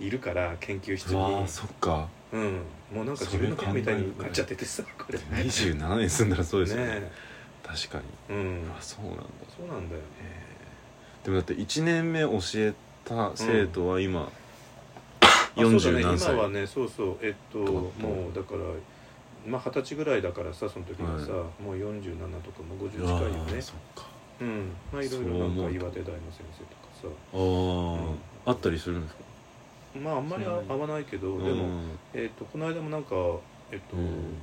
[0.00, 1.48] いるから研究室に。
[1.48, 2.08] そっか。
[2.32, 2.60] うん、
[2.94, 5.18] もうなんか自分の部屋みたいになっちゃっててさこれ。
[5.18, 7.00] 27年住んだらそうですよね。
[7.00, 7.12] ね
[7.62, 7.98] 確か
[8.30, 8.36] に。
[8.36, 8.72] うん。
[8.78, 9.22] あそうなんだ。
[9.56, 14.26] そうなんだよへーでもだって1年目教えた生徒は今、う
[15.56, 16.34] だ40ね何歳。
[16.34, 17.16] 今はねそうそう。
[17.22, 18.60] えっとともうだから
[19.46, 23.52] まあ二十歳ぐらいだからさその時はさ、はもう47とかもう50近いよね。
[23.54, 24.06] ーそっか。
[24.40, 24.70] うん。
[24.92, 28.18] まあいろいろなんか岩手大の先生とかあー、うん。
[28.46, 29.20] あったりするんですか？
[29.20, 29.24] さ
[29.96, 33.14] まああんまりあ合わないけどでも、うんえっ、とこの間もなんか
[33.70, 34.36] えっ、と、うん。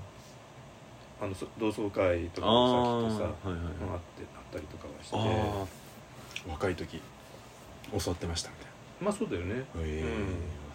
[1.21, 3.91] あのそ同窓会とかさきっとさ、はいはいはい。
[3.93, 5.15] あってあったりとかはして。
[5.15, 7.01] ああ若い時
[7.91, 8.67] 教わってましたみたい
[8.99, 9.53] まあそうだよね。
[9.53, 10.07] なええうん。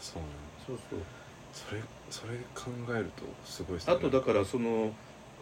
[0.01, 0.39] そうなんだ。
[0.67, 1.01] そうそう。
[1.53, 3.95] それそれ考えるとすごいですね。
[3.95, 4.93] あとだからその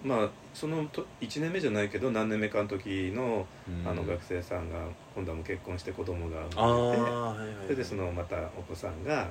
[0.05, 3.89] まあそのと1年目じゃないけど何年目かの時のうん。
[3.89, 4.77] あの学生さんが
[5.15, 9.29] 今度はもう結婚して子供があ生まれてそれでそのまたお子さんが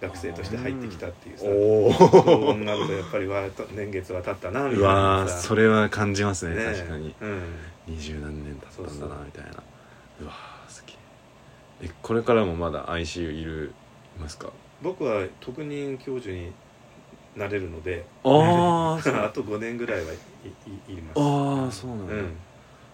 [0.00, 3.42] 学生として入ってきたっていうさおこおんなことやっぱりわ
[3.74, 7.14] 年月は経ったなみたういなわそれは感じますねね確かに。
[7.20, 7.42] うん。
[7.86, 9.50] 二十何年経ったんだなみたいな。
[10.22, 10.96] うわーすげえ。
[11.86, 13.72] えこれからもまだ ICU いる
[14.16, 14.50] いますか？
[14.82, 16.52] 僕は特任教授に
[17.36, 18.04] なれるので。
[18.24, 20.16] ああ あと5年ぐらいはい
[20.66, 21.18] いいります。
[21.18, 22.36] ああそうなんだ、うん。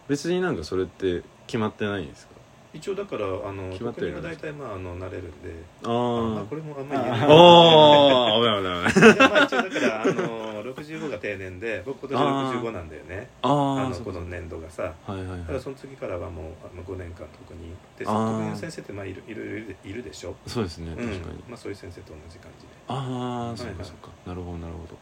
[0.08, 2.34] 別になんかそれって決まってないんですか？
[2.72, 5.50] 一応だからあの決まってる特任は大体まああのなれるんで。
[5.82, 7.20] ああーこれもあんまり言えない。
[7.20, 9.28] ああ 危ない危ない。
[9.30, 13.28] まあ一応だからあの65が定年で僕今年65なんだよね。
[13.42, 14.82] ああのこの年度がさ。
[15.04, 15.40] はいはいはい。
[15.40, 17.74] だからその次からはもうあの5年間特に。
[17.98, 20.36] であー特任の先生ってまあいるいろいろいるいるでしょ？
[20.46, 21.08] そうですねうん。
[21.08, 22.72] 確かに、まあそういう先生と同じ感じで。
[22.86, 24.96] ああそうかそうか、なるほどなるほど。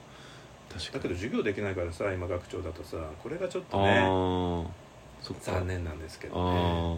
[0.72, 0.94] 確かに。
[0.94, 4.66] だけど授業できないからさ今学長だとさこれがちょっとあね
[5.42, 6.96] 残念なんですけどね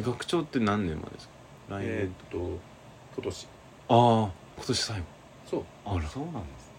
[0.00, 1.32] 学長って何年までですか？
[1.76, 3.46] 来年、えーっと今年。
[3.88, 5.04] ああ今年最後。
[5.46, 5.64] そう。
[5.84, 6.08] あら。
[6.08, 6.72] そうなんですね。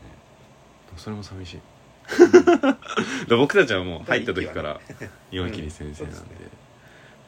[0.98, 1.60] それも寂しい。
[3.30, 4.80] で僕たちはもう入った時から
[5.32, 6.48] 岩切先生なんで,、うんそうですね。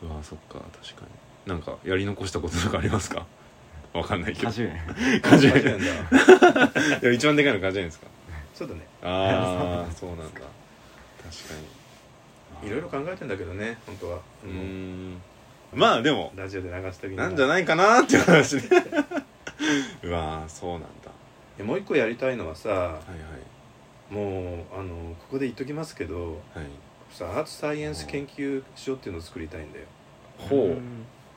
[0.04, 1.06] うわそっか確か
[1.46, 1.52] に。
[1.52, 3.26] なんかやり残したこととかありますか？
[3.94, 4.48] わかんないけど。
[4.48, 7.00] 果樹園果樹園果樹園だ。
[7.00, 8.08] でも一番でかいの果樹園ですか？
[8.54, 8.82] そうだね。
[9.04, 10.26] ああそうなんだ。
[10.26, 10.48] 確か
[12.62, 12.68] に。
[12.68, 14.20] いろいろ考えてんだけどね本当は。
[14.44, 15.22] うーもん
[15.76, 16.32] まあでも。
[16.36, 18.70] ラジオで流す時になんじゃないかなっていう話で
[20.04, 21.64] うわーそうなんだ。
[21.64, 23.00] もう一個やりたいのはさはいは
[24.12, 24.14] い。
[24.14, 26.66] もうあのここで言っときますけどはい。
[27.12, 29.86] さアーツサイエンス研究所っていうのを作りたいんだよ。
[30.38, 30.78] ほう。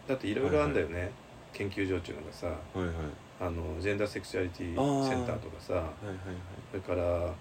[0.08, 1.10] だっていろいろあるんだよね、
[1.52, 2.94] 研究所っていうのがさはいはい。
[3.40, 5.88] あのジェンダーセクシュアリティセンターとかさはいはい。
[6.70, 7.32] それから、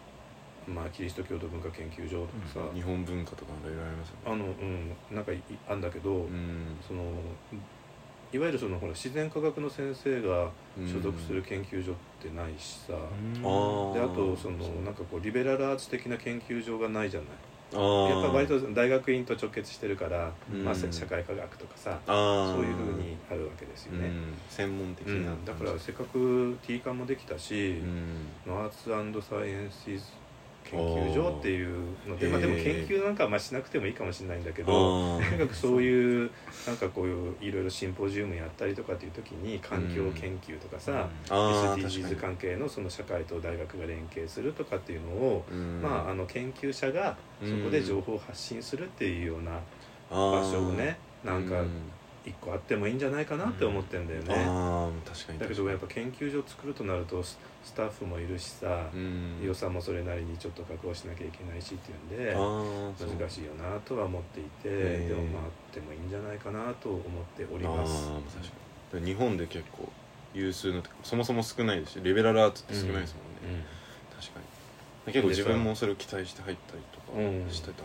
[0.68, 4.22] まあ、キリスト教徒文化研究所とかさ、はい日本文化とかいろいろありますよね。
[4.26, 6.78] あのうんなんかいあんだけど、うん。
[6.86, 7.02] その
[8.34, 10.52] いわゆるそのほら自然科学の先生が
[10.86, 13.94] 所属する研究所ってないしさ、あー。
[13.94, 17.30] であとそのなんかこうリベラルアーツ的な研究所がないじゃない。
[17.70, 20.64] やっぱ割と大学院と直結してるから、うん。
[20.64, 22.00] まあ、せ社会科学とかさ。
[22.06, 24.34] そういうふうにあるわけですよね、うん。
[24.50, 25.26] 専門的うん。
[25.26, 27.82] なだからせっかく T 館もできたし、
[28.46, 28.54] うん。
[28.54, 28.90] アーツ
[29.22, 30.06] サイエンシズ
[30.72, 31.78] 研究所っていう
[32.08, 36.32] ので、まあ、でも研究なんかはまあしなくてもいいかもしれないんだけどとにかくそういう
[36.66, 45.82] なんかこういういろいろシンポジウムやったりとかっていう時に環境研究とかさ、あー SDGs 関係のその社会と大学が連携するとかっていうのを、にうん。
[45.82, 49.60] まあ、あの研究者がそこで情報を発信するっていうような
[50.10, 51.70] 場所をねなんかうん
[52.28, 54.36] 一個あってもいいんじゃないかなって思ってんだよね。
[54.36, 55.40] ああ確かに。
[55.40, 59.42] だけどやっぱ研究所を作るとなるとススタッフもいるしさ、うん。
[59.42, 64.70] 予算もそれなりにちょっと確保しなきゃいけないしっていうんで難しいよなとは思っていて
[65.08, 67.02] でもまああってもいいんじゃないかなと思っ
[67.38, 68.10] ておりあます。
[68.10, 68.48] ー確
[68.94, 69.06] かに。
[69.06, 69.90] 日本で結構
[70.34, 73.64] 有数のそもそも少ないですしリベラルアーツって少ないですもんね、
[74.16, 74.40] 確か
[75.08, 75.14] に。
[75.14, 77.50] 結構自分もそれを期待して入ったりとかうん。
[77.50, 77.84] してたんで、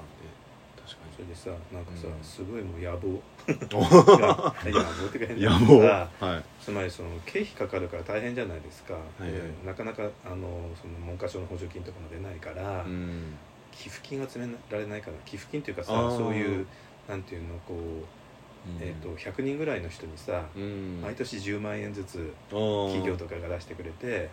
[1.24, 2.24] 確かそれでさなんかさ、うん。
[2.24, 3.08] すごいもう野望。
[3.08, 3.20] に
[3.72, 5.82] 野望ってか変だ野望？
[5.82, 6.44] さはい。
[6.60, 9.32] つまりその経費かかるから大変じゃないですか、いはい。
[9.32, 13.36] でなかなかあのその文科省の補助金とかも出ないから、うん。
[13.72, 16.16] 寄付金が集められないから寄付金というかさあー。
[16.16, 16.66] そういう
[17.08, 18.21] なんていうのこう、
[18.80, 21.00] えー、と100人ぐらいの人にさ、うん。
[21.02, 24.28] 毎年10万円ずつ企企業とかが出してくれて、はいはい。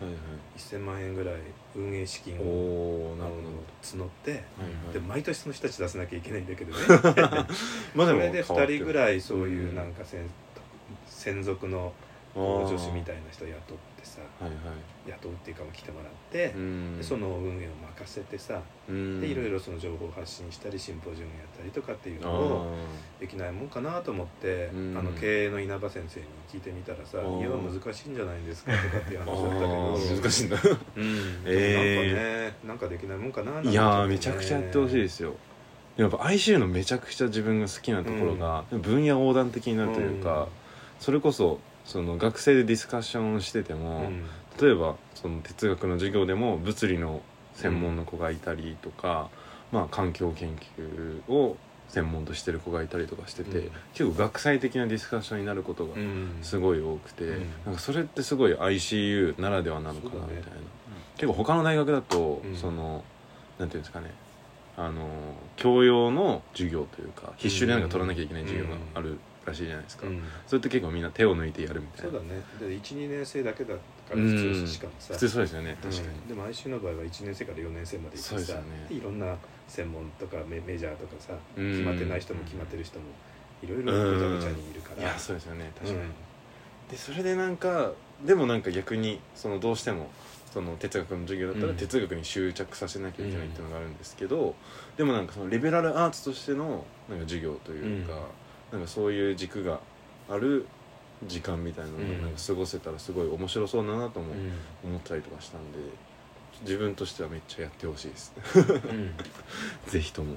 [0.56, 1.34] 1000万円ぐらい
[1.74, 3.16] 運営資金おを
[3.82, 4.94] 募って、どはいはい。
[4.94, 6.78] で毎年その人たち出さなきゃいけないんだけどね。
[7.94, 9.74] まあでもそれで2人ぐらいそういううん。
[9.74, 10.28] なんか専
[11.06, 11.92] 専属の
[12.34, 15.10] 女子みたいな人雇ってさはいはい。
[15.10, 16.54] 雇うっていうか来てもらって、
[17.02, 19.20] その運営を任せてさうん。
[19.20, 23.20] でいろいろその情報を発信したりシンポジウムやったりとかっていうあのをー。
[23.20, 24.96] できないもんかなと思って、うん。
[24.96, 27.40] あの経営の稲葉先生に聞いてみたらさ「あー。
[27.40, 30.56] いや難しいんじゃないんですか」とかっていう話だったけど難しいんだ
[30.96, 32.14] うん、えー。
[32.14, 35.34] なんかねなんかできないもんかななんていやめちゃくちゃやってほしいですよ。
[35.96, 40.48] やっぱ ICU のめちゃくちゃ自分が好きなところが、分野横断的になるというか、
[40.98, 43.80] それこそその学生でディスカッションをしててうん。
[43.80, 44.10] も、
[44.60, 47.22] 例えばその哲学の授業でも物理の
[47.54, 49.28] 専門の子がいたりとか、
[49.72, 51.56] まあ環境研究を
[51.88, 53.70] 専門としてる子がいたりとかしてて、うん。
[53.94, 56.38] 結構学際的なディスカッションになることがうん。
[56.42, 57.50] すごい多くて、うん。
[57.66, 60.42] なんかそれってすごい ICU ならではなのかなみたいな、
[61.16, 62.56] 結構他の大学だと、うん。
[62.56, 63.04] その
[63.58, 64.10] なんていうんですかね
[64.76, 65.06] あの
[65.56, 69.18] 教養の授業というか必修でなんか取らなきゃいけない授業がある
[69.50, 70.22] らしいじゃないですか、うん。
[70.46, 72.10] それって結構みんな手を抜いてやるみたいな。
[72.12, 72.42] そうだね。
[72.58, 74.30] で12年生だけだからうん。
[74.30, 75.14] 普通しかもさ。
[75.14, 75.76] 普通そうですよね。
[75.82, 79.36] 確かに、うんでも ICU の場合は1年生から4年生まで行ってさねでいろんな
[79.68, 81.70] 専門とかメメジャーとかさうん。
[81.70, 83.04] 決まってない人も決まってる人も
[83.62, 85.02] いろいろぐちゃぐちゃにいるから。
[85.02, 85.70] いやそうですよね。
[85.74, 86.10] 確かに、うん。
[86.90, 87.92] でそれでなんか
[88.24, 90.10] でもなんか逆にそのどうしても
[90.52, 91.76] その哲学の授業だったらうん。
[91.76, 94.56] 哲学に執着させなきゃいけないっていうのがあるんですけど、
[94.96, 98.14] でもなんかそのリベラルアーツとしてのなんか授業というか、
[98.72, 99.80] なんかそういう軸が
[100.28, 100.66] ある
[101.26, 102.22] 時間みたいなのがうん。
[102.22, 104.90] なんか過ごせたらすごい面白そうだなともうん。
[104.90, 105.78] 思ったりとかしたんで
[106.62, 108.32] 自分としてはめっちゃやってほしいです
[108.66, 109.10] うん。
[109.88, 110.36] ぜひとも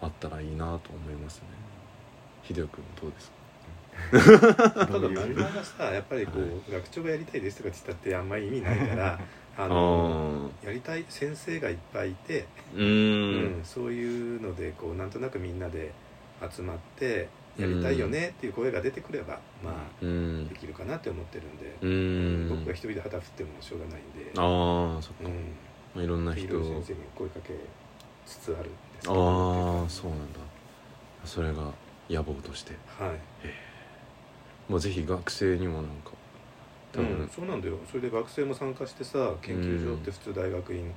[0.00, 1.44] あったらいいなと思いますね。
[2.46, 4.86] 秀夫君どうですか？
[4.86, 9.20] ただバリバがさやっぱりこう、学長がやりたいですとかって言ったってあんまり意味ないから
[9.56, 15.92] あのやりたい先生がいっぱいいて、うんそういうのでこうなんとなくみんなで
[16.50, 17.28] 集まって
[17.58, 20.48] やりたいよねっていう声が出てくれば、まあうん。
[20.48, 22.48] できるかなって思ってるんで、うん。
[22.48, 25.34] 僕が一人で旗振ってもしょうがないんで、ああそっか、うん、
[25.94, 27.54] まあ、いろんな人先生に声かけ
[28.26, 28.68] つつあるんで
[29.00, 29.84] すけあど。
[29.84, 30.40] あそうなんだ。
[31.24, 31.70] それが
[32.10, 32.72] 野望として。
[32.98, 33.18] はい、
[34.68, 36.10] まあぜひ学生にもなんか
[36.92, 37.78] 多分、うん、そうなんだよ。
[37.88, 40.92] それで学生も参加してさ研究所って普通大学院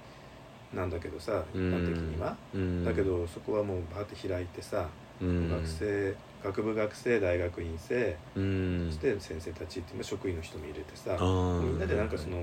[0.74, 2.84] なんだけどさ、一般的には、うん。
[2.84, 4.86] だけどそこはもうバーって開いてさ、うん
[5.22, 8.88] 学生学部学生大学院生、うん。
[8.90, 12.38] そして先生たちっていうの職員の人も入れてさ、みんなでなんかその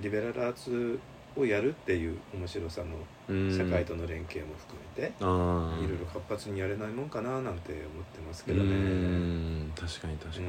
[0.00, 0.98] リベラルアーツ
[1.36, 2.88] をやるっていう面白さの
[3.28, 3.56] うん。
[3.56, 8.70] 社会との連携も含めて、いろいろ活発にやれないもんかななんて思ってますけうどね。
[8.74, 9.72] ん。
[9.76, 10.40] 確かに確か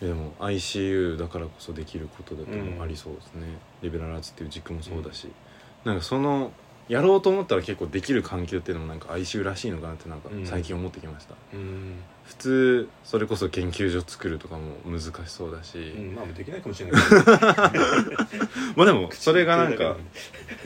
[0.00, 3.46] に、でも ICU だからこそできることだともありそうですね、
[3.82, 5.28] リベラルアーツっていう軸もそうだし、
[5.84, 6.50] なんかその
[6.88, 10.46] やろうと思ったら結構できる環境っていうのもなんか ICU らしいのかなってなんかうん。
[10.46, 11.94] 最近思ってきました、うん。
[12.24, 17.24] 普通それこそ研究所作るとかも難しそうだし、うんまあできないかもしれないけど
[18.76, 19.96] まあでもそれがなんか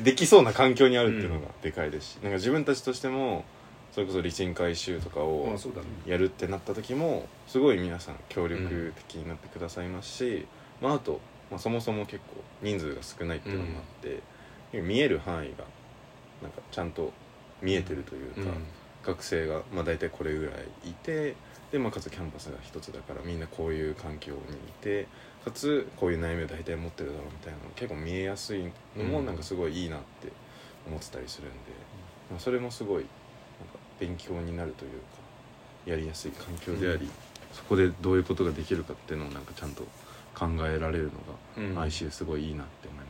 [0.01, 3.45] できそうな環境にあるっていうのがでかいですし、なんか自分たちとしても
[3.93, 5.59] それこそ理人回収とかまを
[6.07, 10.47] やるってなった時もすごい皆さん協力的になってくださいますし、
[10.81, 14.23] まあ、あと、まあ、そもそも結構人数が少ないっていうのもあって、
[14.81, 15.65] 見える範囲が
[16.43, 17.13] なんかちゃんと
[17.63, 18.53] 見えてるというか、
[19.05, 21.35] 学生がまあ大体これぐらいいて
[21.73, 24.41] で、まあ、かつキャンパスが一つだからみんなこういう環境にい
[24.81, 25.07] て
[25.45, 28.65] かつこういう悩みを大体持ってるだろうみたいなのが結構見えやすい
[28.97, 29.27] のもうん。
[29.27, 30.33] なんかすごいいいなって
[30.87, 31.57] 思ってたりするんで、
[32.31, 33.09] まあ、それもすごいなんか
[33.99, 34.97] 勉強になるというか
[35.87, 37.11] やりやすい環境であり、うん。
[37.53, 39.85] そこでどういうことができるかっていうのをなんかちゃんと
[40.35, 41.11] 考えられるの
[41.57, 41.75] うん。
[41.75, 43.10] が ICU すごいいいなって思います。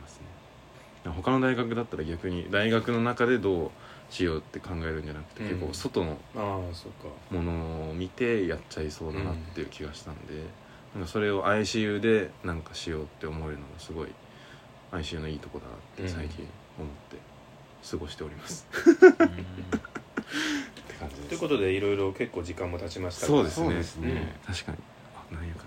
[1.09, 3.71] 他の大学だったら逆に大学の中でどう
[4.11, 5.49] しようって考えるんじゃなくて、うん。
[5.49, 6.17] 結構外の
[7.31, 10.43] ものを見てやっちゃいそうだなっていう気がしたんで、
[10.93, 14.09] なんかそれを ICU でなんかしようって思えるのがすごい
[14.91, 17.17] ICU のいいとこだなって最近思って
[17.89, 19.03] 過ごしております、 って
[20.99, 21.27] 感じです。
[21.29, 23.27] ということでいろいろ結構時間も経ちましたが。
[23.27, 23.65] そうですね。
[23.65, 24.39] そうですね。
[24.45, 24.77] 確かに。
[25.15, 25.63] あ何やか。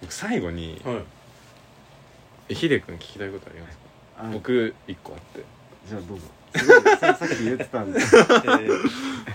[0.00, 1.04] 僕最後にはい。
[2.48, 3.85] えヒデ君聞きたいことありますか？
[4.18, 5.44] あ僕一個あって。
[5.88, 6.26] じゃあどうぞ。
[6.56, 8.80] すごいささっき言ってたんでえー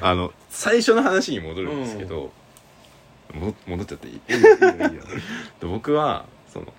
[0.02, 2.32] あの最初の話に戻るんですけど、
[3.34, 4.22] も戻っちゃっていい？
[4.28, 5.04] いいよいいよいいよ。
[5.60, 6.74] で 僕はその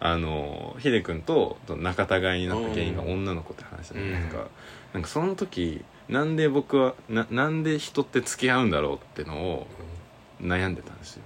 [0.00, 3.12] あのヒデ君と仲違いになった原因がうん。
[3.12, 4.46] 女の子って話じゃないですか、
[4.92, 9.66] なんかその時なんで僕はななんで人って付き合うんだろうってのを
[10.42, 11.22] 悩んでたんですよ。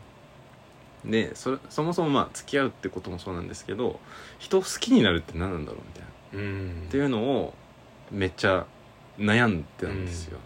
[1.05, 3.99] でそれそもそもまあ付き合うってこともそうなんですけど
[4.39, 6.07] 人を好きになるって何なんだろうみたいな。
[6.07, 7.55] うんっていうのを
[8.11, 8.66] めっちゃ
[9.18, 10.38] 悩んでたんですよ、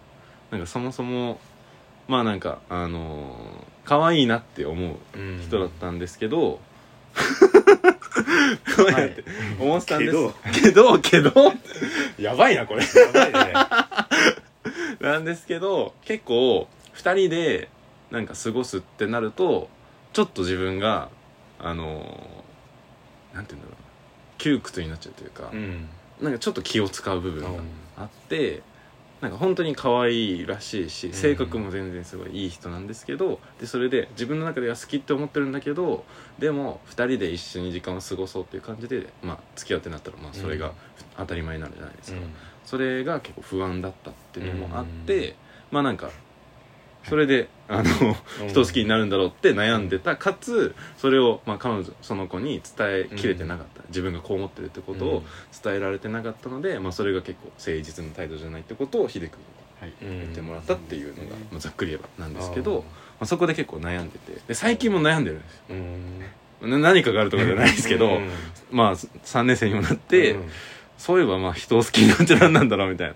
[0.51, 1.39] なんかそもそも
[2.07, 6.59] まあなんかあのー可愛いなって思ううん人だったんですけど、
[8.75, 9.23] 可愛いなって
[9.59, 10.61] 思ってたんです。
[10.61, 10.99] けど。
[10.99, 11.31] けど
[12.19, 12.81] やばいなこれ。
[12.83, 13.53] やばいね。
[14.99, 17.69] なんですけど結構2人で
[18.11, 19.69] なんか過ごすってなると
[20.11, 21.09] ちょっと自分が
[21.59, 23.81] あのーなんて言うんだろう。
[23.81, 23.86] な
[24.37, 25.87] 窮屈になっちゃうというか、うん。
[26.21, 27.61] なんかちょっと気を使う部分が
[27.97, 28.63] あって
[29.21, 36.05] なんか本当に可愛いらしいし性格も全然すごいいい人なんですけどでそれで自分の中では好きって思ってるんだけど
[36.37, 40.73] でも2人で一緒に時間を過ごそうっていう感じで、まあ、付き合ってなったらまあそれがうん。
[41.17, 42.33] 当たり前なんじゃないですか、うん。
[42.63, 45.35] それが結構不安だったっていうのもあって、うん。
[45.71, 46.11] まあなんか
[47.07, 48.15] それであの
[48.49, 50.15] 人を好きになるんだろうって悩んでた。
[50.17, 55.23] かつそれを、まあ、彼女その子に伝えきれてなかった、自分がこう思ってるってことを
[55.63, 59.39] 伝えられてなかったので、まあ、それが結構誠実な態度じゃないってことを秀君
[60.01, 61.29] に言ってもらったっていうのが、うん。
[61.29, 62.83] まあ、ざっくり言えばなんですけど、ま
[63.21, 64.33] あ、そこで結構悩んでて。
[64.47, 65.61] で最近も悩んでるんですよ。
[65.69, 66.71] うん。
[66.71, 68.29] な何かがあるとかじゃないですけど、うん。
[68.71, 70.49] まあ3年生にもなって、うん
[70.97, 73.15] そういえばまあ人を好きになって何なんだろうみたいな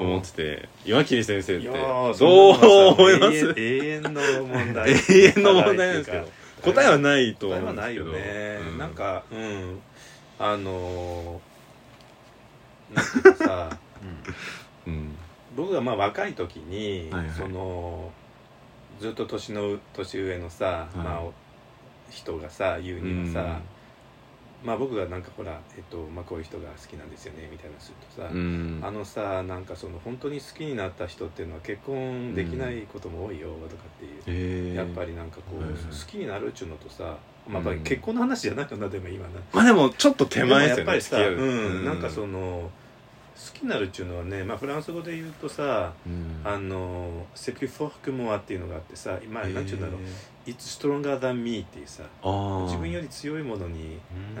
[0.00, 1.78] 思ってて岩切先生っいてどう
[2.92, 3.54] 思います？
[3.56, 4.90] 永遠の問題。
[4.92, 6.28] 永遠の問題なんですけど
[6.62, 8.78] 答えはないと答え思うんですけどはないよね、うん。
[8.78, 9.80] なんかうん。
[10.38, 13.78] あのーなんかさ
[14.86, 15.14] うん。
[15.56, 17.34] 僕がまあ若い時に、はいはい。
[17.36, 18.10] その
[19.00, 20.96] ずっと年の年上のさ、い。
[20.96, 21.34] まあお
[22.10, 23.60] 人がさ言うにはさ、
[24.62, 28.80] まあ僕がなんかほら、えっとまあ、こういう人が好きなんですよねみたいなするとさ、うん。
[28.82, 34.74] あのさなんかその本当に好きになった人っていうのは結婚できないことも多いよとかっていう、へえ。
[34.74, 37.16] やっぱりなんかこう、好きになるっちゅうのとさ、
[37.48, 39.40] まあ、結婚の話じゃないのなでも今な。
[39.52, 42.70] まあでもちょっと手前ですよでもやっぱりさ、うん、なんかその
[43.38, 46.40] 好きになるっちゅうのはね、まあ、フランス語で言うとさうん。
[46.44, 50.02] あの「セクフォークモア」っていうのがあってさ今なんちゅうんだろう。
[50.02, 50.04] へ
[50.50, 52.02] 「It's stronger than me」っていうさ
[52.64, 53.98] 自分より強いものに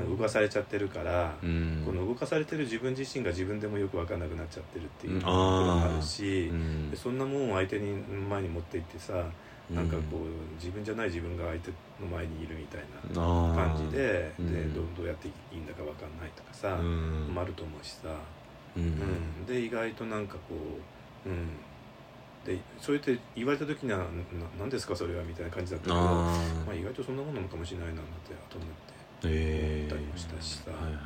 [0.08, 1.82] 動かされちゃってるから、うん。
[1.86, 5.20] この動かされてる自分自身が自分でもよく分かんなくなっちゃってるっていううん。
[5.20, 6.90] ところもあるし、うん。
[6.90, 9.12] でそんなもんを相手に前に持っていってさ
[9.70, 12.80] なんかこう自分じゃない自分が相手の前にいるみたい
[13.14, 13.20] な
[13.54, 14.52] 感じで,、うん。
[14.52, 17.28] でどどうやっていいんだか分かんないとかさ、うん。
[17.34, 18.08] もあると思うしさ、
[18.76, 18.86] ううん。
[18.86, 20.40] ん、で意外となんかこ
[21.26, 21.48] う、うん、
[22.44, 24.04] でそうやって言われた時には「な
[24.58, 26.02] 何ですかそれは」みたいな感じだったけどあ
[26.66, 28.98] まあ、意外とそんなものかもしれないななんて後になって。
[29.24, 30.70] え思ったりもしたしさ。
[30.70, 31.04] はいはいはい。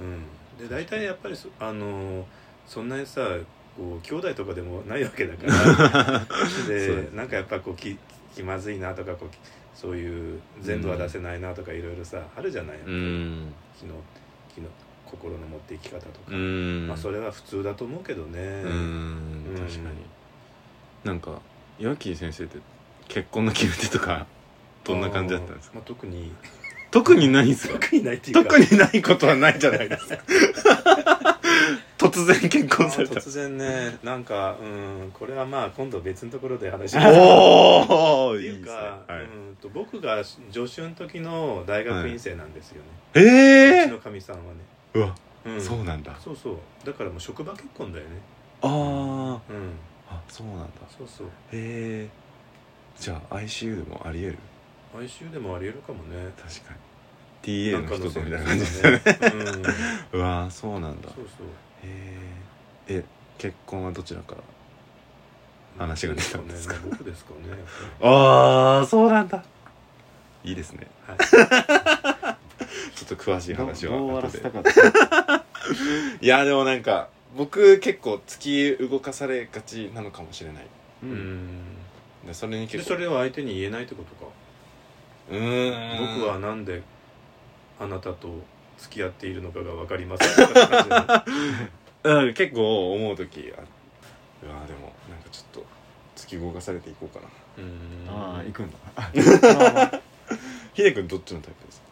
[0.00, 2.26] うん、で大体やっぱりそあの
[2.66, 3.20] そんなにさ
[3.76, 6.26] こう兄弟とかでもないわけだから。
[6.66, 7.98] でなんかやっぱこう気
[8.34, 9.28] 気まずいなとかこう
[9.74, 13.52] そういう全部は出せないなとかいろいろさあるじゃない、うん。
[13.78, 13.94] 気の
[14.54, 14.68] 気の
[15.10, 16.86] 心の持っていき方とか、うん。
[16.86, 19.84] まあ、それは普通だと思うけどね、確かに。
[21.04, 21.40] なんか
[21.78, 22.58] 岩切先生って
[23.08, 24.26] 結婚の決め手とか
[24.84, 25.76] どんな感じだったんですか？
[25.76, 26.32] まあ、特に。
[26.90, 28.42] 特にないんですか特にないっていうか。
[28.44, 30.18] 特にないことはないじゃないですか。
[31.98, 33.14] 突然結婚された。
[33.14, 33.98] まあ突然ね。
[34.02, 35.10] なんかうん。
[35.12, 37.08] これはまあ今度別のところで話します。
[37.18, 38.72] おおっていうか
[39.06, 39.20] はい。
[39.22, 43.24] うんと僕が助手の時の大学院生なんですよね、えう
[43.84, 44.60] えちのかみさんはね、
[44.94, 45.60] うわうん。
[45.60, 46.14] そうなんだ。
[46.22, 46.56] そうそう。
[46.84, 48.10] だからもう職場結婚だよね。
[48.62, 49.72] あうん。
[50.08, 50.66] ああそうなんだ。
[50.96, 51.26] そうそう。
[51.26, 52.08] へえ
[52.98, 54.38] じゃあ ICU でもありえる
[54.94, 56.30] ？ICU でもありえるかもね。
[56.36, 56.80] 確かに。
[57.42, 59.70] TA の人とみたいな感じでねね、うん、そ
[60.18, 61.08] ううわーそうなんだ。
[61.08, 61.24] へそう。
[61.82, 62.22] え
[62.88, 63.04] え
[63.38, 64.42] 結婚はどちらから？
[65.78, 66.74] 話が出たんですか？
[66.74, 67.38] ね僕ですかね
[68.02, 69.42] ああそうなんだ。
[70.44, 70.86] いいですね。
[71.06, 72.19] はい
[73.00, 74.70] ちょっと詳しい話どう終わらせたかった。
[76.20, 80.66] いやでもなんか僕結構突き動かされがちなのかもしれない。
[81.04, 81.10] うん。
[81.10, 82.26] うん。
[82.26, 84.30] でそれにで結構それを相手に言えないってことか。
[85.30, 86.16] うーん。
[86.18, 86.82] 僕はなんで
[87.78, 88.28] あなたと
[88.78, 91.70] 付き合っているのかが分かりませんとかって感じだね
[92.04, 93.60] うん結構思う時あ
[94.42, 95.66] うわでもなんかちょっと
[96.16, 97.28] 突き動かされていこうかな。
[97.58, 98.08] うん。
[98.34, 100.00] ああ行くんだ。
[100.74, 101.86] ひでくんどっちのタイプですか？
[101.86, 101.89] 突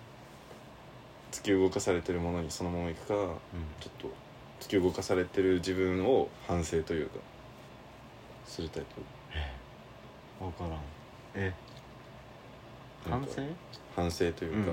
[1.48, 4.10] き動かされてるものにそのまま行くかちょっと
[4.60, 7.18] 突き動かされてる自分を反省というか
[8.46, 9.00] するタイプ。
[10.44, 10.78] 分からん。
[11.34, 11.52] え
[13.08, 13.42] 反省？
[13.94, 14.72] 反省というか、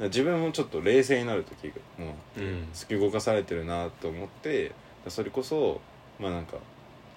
[0.00, 2.68] 自分もちょっと冷静になる時もうん。
[2.72, 4.72] 突き動かされてるなと思って
[5.08, 5.80] それこそ
[6.18, 6.56] まあなんか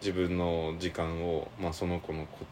[0.02, 2.46] 自分の時間を、まあ、その子の子、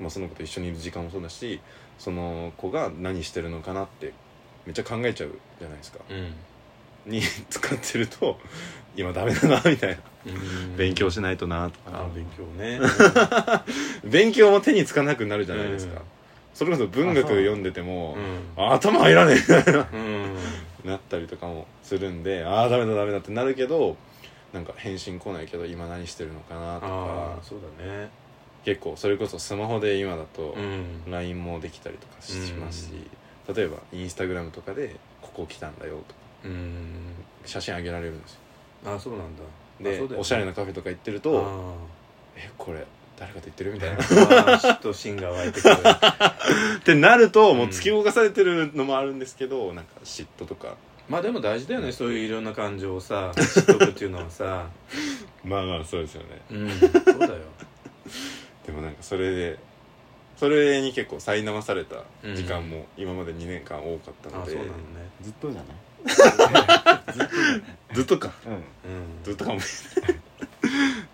[0.00, 1.60] まあ、その子と一緒にいる時間もそうだし
[1.98, 4.12] その子が何してるのかなって
[4.66, 6.00] めっちゃ考えちゃうじゃないですか。
[6.10, 7.12] うん。
[7.12, 7.20] に
[7.50, 8.38] 使ってると
[8.96, 9.96] 今ダメだなみたいな。
[10.26, 10.76] うん。
[10.76, 12.80] 勉強しないとなとあか勉強ね。
[14.04, 16.06] 勉強も手につかなくなるじゃないですか、うん。
[16.54, 18.16] それこそ文学読んでても
[18.56, 18.60] う。
[18.60, 19.88] んあ頭入らねえみたいな。
[19.92, 20.36] うん。
[20.84, 23.96] なったりとかもするんでああダメだダメだってなるけど
[24.52, 26.88] なんか返信来ないけど今何してるのかなとあか。
[26.88, 28.10] あそうだね。
[28.64, 31.10] 結構それこそスマホで今だとうん。
[31.10, 32.92] LINE もできたりとかしますし、
[33.52, 34.96] 例えばインスタグラムとかで
[35.34, 36.14] ここ来たんだよと。
[36.14, 37.14] かうん。
[37.44, 38.40] 写真あげられるんですよ。
[38.94, 39.42] あそうなんだ。
[39.80, 40.16] で、ね。
[40.16, 41.76] おしゃれなカフェとか行ってるあと
[42.36, 42.84] えこれ
[43.18, 43.98] 誰かと言ってるみたいな。
[43.98, 45.76] 嫉妬心が湧いてくる。
[46.84, 50.76] てなるともううん突き動かされてるのもあるんですけどなんか嫉妬とか。
[51.08, 54.66] まあでも大事だよねそういういろんな感情をさ知っとくっていうのはさ。
[55.44, 56.40] まあまあそうですよね。
[56.50, 57.34] うんそうだよ。
[58.66, 59.58] でもなんかそれで
[60.42, 62.02] それに結構苛まされた
[62.34, 64.82] 時間も今まで2年間多かったので、あそうなのね。
[65.22, 65.72] ずっとじゃな
[67.92, 67.94] い？
[67.94, 68.32] ずっとか。
[68.44, 68.52] うん。
[68.54, 68.60] うん。
[69.22, 69.60] ずっとかも。
[69.60, 70.16] しれない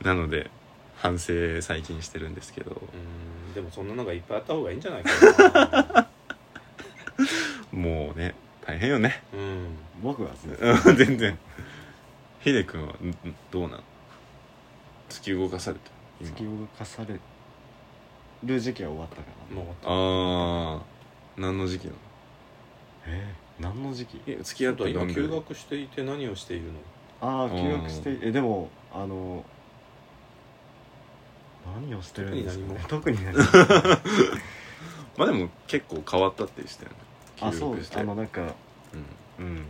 [0.02, 0.50] なので
[0.96, 2.70] 反省最近してるんですけど。
[2.70, 3.52] うん。
[3.52, 5.10] でもそんなのがいっぱいあった方がいいんじゃないか
[5.50, 6.08] な。
[7.78, 9.22] もうね大変よね。
[9.34, 9.76] うん。
[10.02, 11.38] 僕はずっとうん全然。
[12.40, 13.14] ヒデ君はんん
[13.50, 13.82] どうなん
[15.10, 15.90] 突き動かされて
[16.24, 16.30] る？
[16.30, 17.20] 突き動かされ
[18.44, 21.96] る時期は終わったかなもうああ何の時期なの？
[23.06, 24.20] えー、何の時期？
[24.26, 26.78] え付き合った今今休学していて何をしているの？
[27.20, 29.44] ああ休学してえでもあの
[31.80, 32.84] 何をしてるんですかね？
[32.88, 33.42] 特に何も。
[35.16, 36.96] まあでも結構変わったって言ってたよね。
[37.40, 37.74] あそう。
[37.74, 37.98] 休学して。
[37.98, 38.40] あのなんか
[39.38, 39.44] うん。
[39.44, 39.64] うん。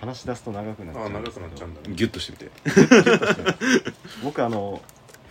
[0.00, 1.48] 話し出すと長くなっちゃあ長うんですけど。
[1.48, 1.94] くなっちゃうんだね。
[1.96, 2.50] ギュッとしてみて。
[4.24, 4.80] 僕あの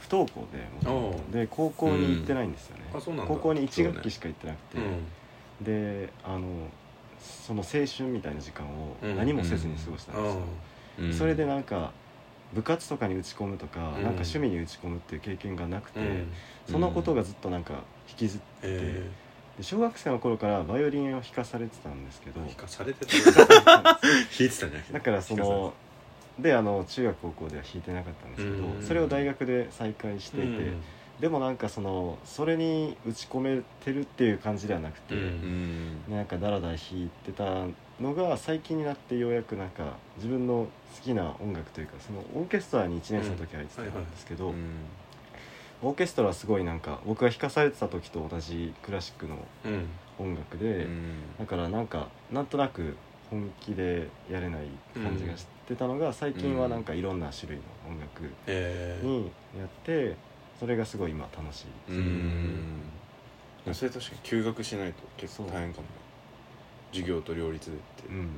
[0.09, 1.33] 不登校でおう。
[1.33, 3.23] で高校に行ってないんですよね、うなんだ。
[3.27, 5.05] 高校に1学期しか行ってなくて、うん
[5.61, 6.47] であの
[7.19, 9.17] その青春みたいな時間をうん。
[9.17, 10.41] 何もせずに過ごしたんですよ、
[10.99, 11.13] うん。
[11.13, 11.91] それでなんか
[12.53, 13.85] 部活とかに打ち込むとか、うん。
[13.85, 16.31] なんか趣味に打ち込むっていう経験がなくて、うん。
[16.71, 19.09] そのことがずっとなんか引きずって、え
[19.57, 22.39] で小学生の頃からバイオリンを弾かされてたんですけど。
[22.39, 25.73] ー、 弾かされてた弾いてたんじゃないだからその
[26.41, 28.81] であの中学高校では弾いてなかったんですけど、うん。
[28.81, 30.81] それを大学で再開していて、うん。
[31.19, 35.21] でもなんかそのそれに打ち込めてるっていう感じではなくて、うん。
[36.07, 36.15] うん。
[36.15, 37.65] なんかダラダラ弾いてた
[38.01, 40.69] のが最近になってようやくなんか自分の好
[41.03, 44.55] きな音楽というかそのオーケストラに1年生の時入ってたんですけど、
[45.81, 49.87] オーケストラはすごいなんか僕が弾かされてた時と同じクラシックのうん。
[50.19, 50.87] 音楽で、
[51.39, 52.97] だからなんかなんとなく
[53.29, 54.67] 本気でやれない
[55.01, 57.63] 感じがしてたのが、最近はなんかいろんな種類の
[57.93, 59.05] 音楽えー。
[59.05, 60.15] にやって
[60.59, 61.93] それがすごい今楽しいう。
[61.93, 62.81] ん。
[63.73, 65.89] それ確かに休学しないと結構大変かもね。
[66.91, 68.29] 授業と両立でって結うん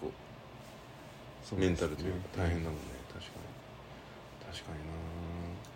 [0.00, 2.82] 構メンタルというか大変だもんね。
[3.08, 3.30] 確か
[4.50, 4.52] に。
[4.52, 4.78] 確かに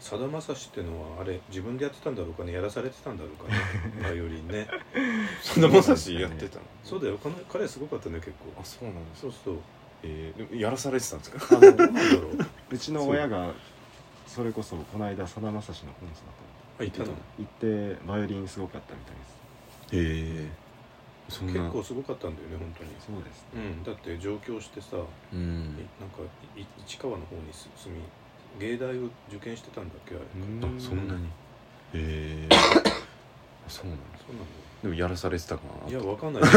[0.01, 2.53] さだまさしってのはあれ自分でやってたんだろうかね。
[2.53, 3.59] やらされてたんだろうかね。
[4.03, 4.67] バイオリンね。
[4.67, 4.73] な
[5.41, 6.65] そんなまさしやってたの？
[6.83, 7.19] そうだよ。
[7.51, 8.61] 彼すごかったね結構。
[8.61, 9.57] あそうなんですそうそう
[10.07, 11.57] えーやらされてたんですか？
[11.57, 12.47] あのなんだろう。
[12.71, 13.53] うちの親が
[14.27, 17.07] それこそこの間さだまさしのコンサーあいたの？
[17.07, 17.51] ト行っ
[17.97, 19.35] てバイオリンすごかったみたいです。
[19.93, 20.65] ええ
[21.29, 21.55] そんな。
[21.55, 22.91] 結構すごかったんだよね本当に。
[23.01, 24.97] そうですうんだって上京してさ
[25.33, 25.41] うん。
[25.41, 25.43] い
[26.01, 26.19] なんか
[26.57, 28.03] い市川の方に住み
[28.61, 30.25] 芸大を受験してたんだっけあれ。
[30.25, 31.29] あそんなに。
[31.95, 32.55] ええ
[33.69, 34.19] そうなんだ。
[34.19, 34.47] そうなん
[34.85, 36.43] でもやらされてたかだないやわかんない。
[36.43, 36.49] や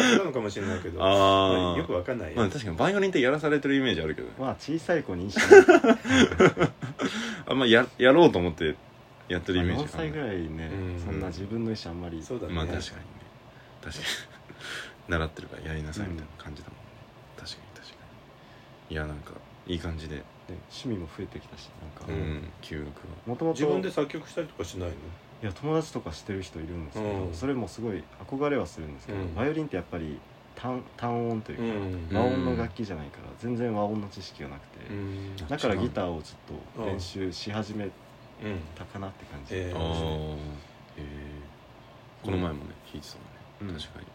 [0.00, 1.00] ってたのかもしれないけど。
[1.00, 1.72] あー。
[1.74, 4.26] まよくわかんないまあ確かにバイオリンってやらされてるイメージあるけど。
[4.26, 5.38] ねまあ小さい子にいいし
[7.46, 8.74] あんまややろうと思って
[9.28, 11.00] やってるイメージ4歳ぐらいねうん。
[11.04, 12.20] そんな自分の意思あんまり。
[12.20, 12.52] そうだね。
[12.52, 13.02] まあ確かにね。
[13.80, 14.04] 確かに。
[15.08, 16.78] 習ってるからやりなさいみたいな感じだもん。
[16.78, 16.82] ね、
[17.36, 17.94] 確かに確か
[18.90, 18.94] に。
[18.96, 19.34] いやなんか
[19.68, 20.16] いい感じで。
[20.16, 20.22] で
[20.70, 22.92] 趣味も増えてきたしなんかうん、休学は
[23.26, 24.96] もとも自分とで作曲したりとかしないの？
[25.42, 27.34] いや友達とかしてる人いるんですけど、うん。
[27.34, 29.34] それもすごい憧れはするんですけど、うん。
[29.34, 30.20] バイオリンってやっぱり
[30.54, 32.16] 単単音というか、ん。
[32.16, 35.36] 和音の楽器じゃないから全然和音の知識がなくて、うん。
[35.48, 37.90] だからギターをちょっと練習し始めうん
[38.76, 40.52] たかなって感じ、えー。
[42.24, 43.24] この前もね弾いてたも
[43.66, 43.80] んね、うん。
[43.80, 44.06] 確かに。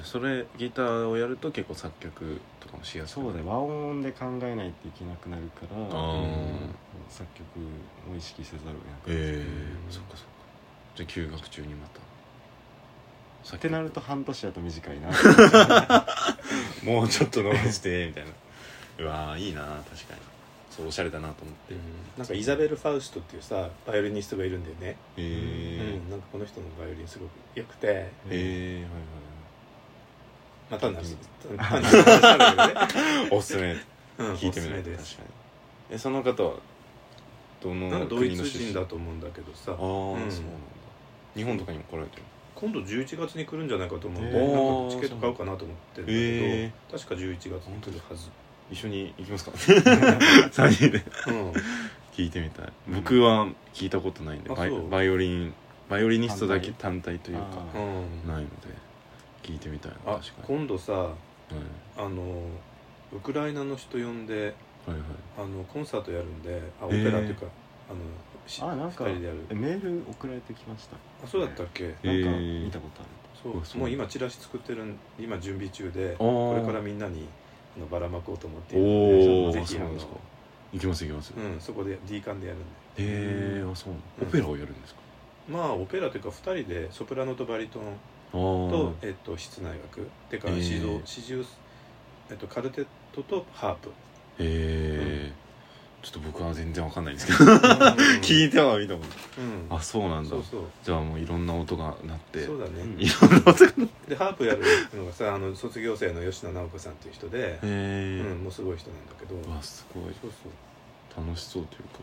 [0.00, 3.32] あそれギターをやると結構作曲とかもしやすくなる。
[3.32, 6.74] そうだね和音で考えないといけなくなるからうん
[7.08, 7.44] 作曲
[8.10, 9.88] を意識せざるを得なくなっええう。
[9.88, 10.31] んそっかそっか
[10.96, 12.00] じゃあ休学中にまた。
[13.44, 15.08] さってなると半年だと短いな。
[16.84, 18.30] もうちょっと伸ばしてみたいな。
[18.98, 20.20] うわーいいな確かに。
[20.70, 21.74] そうおしゃれだなと思って、
[22.16, 27.86] なんかイザベル・ファウストっていうさバイオリニストがいるんだよね、へえうん、なんかこの人のバイオリンすごく良くて。
[27.88, 28.90] へえはい
[30.70, 31.14] またなし
[31.46, 32.72] 単なる話なんだけどね。
[32.72, 33.76] はいはいおすすめ。
[34.18, 35.28] うん聞いてみないと確かに。
[35.90, 36.54] えその方は
[37.62, 39.72] どのなんかドイの出身人だと思うんだけどさ。
[39.72, 40.34] ああ、そうなんだ。
[40.34, 40.81] うん
[41.34, 42.22] 日本とかにも来られてる
[42.54, 44.22] 今度11月に来るんじゃないかと思う。
[44.22, 44.80] んで、へー。
[44.80, 48.28] なんかチケット買おうかなと思ってるんだけど、へ確か11月に来るはず、
[48.70, 49.50] 一緒に行きますか？
[49.56, 51.02] 3人で。
[51.28, 51.52] うん、
[52.12, 52.72] 聞いてみたい。
[52.88, 54.66] 僕は聞いたことないんでバ
[55.02, 55.54] イオリン
[55.88, 57.18] バイオリニストだけ単体。
[57.18, 57.42] というか
[58.26, 58.48] ないので
[59.42, 61.14] 聞いてみたいなあ確かに、今度さはい
[61.98, 62.44] あの
[63.12, 64.54] ウクライナの人呼んで
[64.86, 65.00] はいはい。
[65.38, 67.46] あのコンサートやるんであオペラっていうか、
[67.92, 68.00] あの
[68.46, 69.38] しあなんか二人でやる。
[69.50, 70.96] えメール送られてきました。
[70.96, 72.64] あそうだったっけ、なんかえー。
[72.64, 73.04] 見たことあ
[73.40, 73.60] そう。
[73.60, 77.28] あそうもう今チラシ作ってるん今準備中でここれからみんなに
[77.76, 78.88] あのばらまこうと思っていおる
[79.44, 79.90] おのでぜひあの
[80.72, 81.32] 行きます行きます。
[81.36, 82.64] へうんそこで D 館でやるんで。
[82.98, 84.28] えあそううん。
[84.28, 85.00] オペラをやるんですか？
[85.48, 87.82] まあオペラというか2人でソプラノとバリトン
[88.32, 90.08] と、えっと、室内楽。
[90.30, 91.44] てか四重四重、
[92.30, 93.88] えっと、カルテットとハープ。
[93.88, 93.92] へ
[94.38, 95.32] え
[96.02, 97.52] ちょっと僕は全然わかんないんですけど。
[98.22, 99.00] 聞いてはみたも。
[99.00, 99.04] んう
[99.72, 99.76] ん。
[99.76, 100.30] あそうなんだ。
[100.30, 100.62] そうそう。
[100.82, 102.44] じゃあもういろんな音が鳴って。
[102.44, 103.72] そうだね、う んいろんな音が。
[104.08, 104.62] でハープやる
[104.94, 109.36] のがさあの卒業生の吉野直子さんっていう人で、へえうん、もうすごい人なんだけど。
[109.48, 110.04] わすごい。
[110.20, 110.32] そう
[111.14, 112.00] そ楽しそうというか。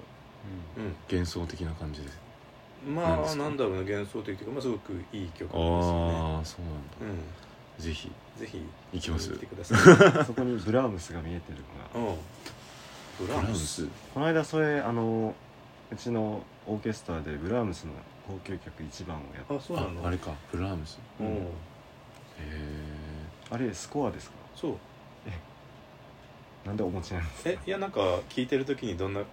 [0.77, 2.07] う、うん、幻想的な感じで。
[2.07, 2.17] す
[2.87, 6.15] まあなんだろうな幻想的というか、まあ、すごくいい曲なんですよね。
[6.15, 7.19] ああそうなんだ。
[7.77, 8.07] うぜひ。
[8.07, 8.61] んぜひ。
[8.93, 9.27] 行きます。
[9.27, 10.23] 見に来てください。
[10.23, 11.57] そこにブラームスが見えてる
[11.97, 12.17] のがうん
[13.19, 13.87] ブブラームス。
[14.13, 15.33] この間それあの
[15.91, 17.91] うちのオーケストラでブラームスの
[18.27, 20.31] 交響曲1番をやっあそうなのああれか。
[20.51, 20.99] ブラームス。
[21.19, 21.27] うん。
[21.27, 21.39] へ
[23.51, 24.35] あれスコアですか？
[24.55, 24.75] そう。
[26.65, 27.49] なんでお持ちなんですか？
[27.51, 27.99] えいやなんか
[28.29, 29.23] 聞いてる時にどんな、え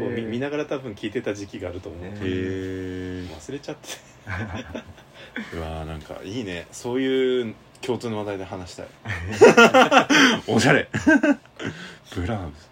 [0.00, 2.20] こうみー見ながら多分聞いてた時期があると思う、ええへえ
[3.34, 3.88] 忘れちゃって。
[5.54, 6.66] うわーなんかいいね。
[6.72, 8.86] そういう共通の話題で話したい。
[10.48, 10.88] おしゃれ。
[12.14, 12.70] ブラームス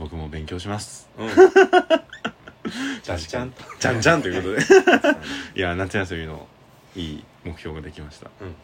[0.00, 1.08] 僕も勉強します。
[1.18, 1.28] うん。
[3.02, 3.50] じゃんじゃん。
[3.50, 4.62] とじゃんじゃんということで。
[5.56, 6.48] いや夏休みの
[6.96, 8.54] いい目標ができました、うん。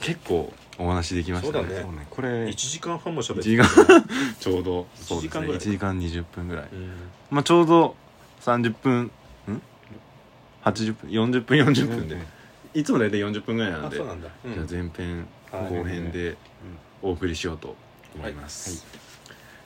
[0.00, 2.06] 結構お話できましたそうだね。
[2.08, 3.66] これ1時間半も喋1って時間。
[4.38, 5.40] ちょうどそうですね。
[5.40, 6.68] 1時間ぐらい1時間20分ぐらい。
[6.72, 6.92] うん。
[7.30, 7.96] まあちょうど
[8.42, 9.10] 30分ん
[10.64, 12.16] ？80分？40分40分で。
[12.74, 13.96] いつも大体40分ぐらいなので。
[13.96, 14.54] あそうなんだ、うん。
[14.54, 15.74] じゃあ前編はい。
[15.74, 16.36] 後編で
[17.02, 17.74] お送りしようと
[18.14, 18.84] 思います、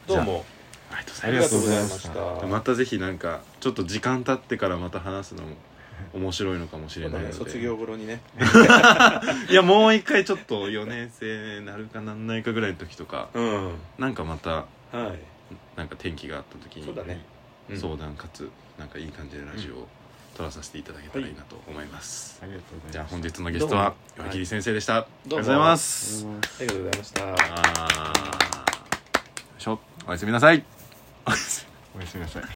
[0.06, 0.44] どうも
[0.90, 2.08] ありがとうごあざいます。
[2.08, 2.46] りがとうございました。
[2.46, 5.56] またぜひなんかちょっと時間経ってからまた話すのも
[6.12, 7.32] 面白いのかもしれないので。
[7.32, 8.20] 卒業頃にね。
[9.50, 13.74] いやもう一回ちょっと4年生なるかなんないかぐらいの時とかうん。
[13.98, 15.18] なんかまたはい。
[15.76, 17.24] なんか転機があった時にそうだね。
[17.70, 17.76] うん。
[17.78, 19.88] 相談かつなんかいい感じでラジオを
[20.36, 26.24] 撮らさせていただけたらいいなと思います、ありがとうございますじゃあ本日のゲストは岩切先生でした、ありがとうございます。
[26.26, 27.22] うんありがとうございました。
[27.24, 28.12] あ
[30.06, 30.73] おやすみなさい
[31.26, 32.44] おやすみなさい。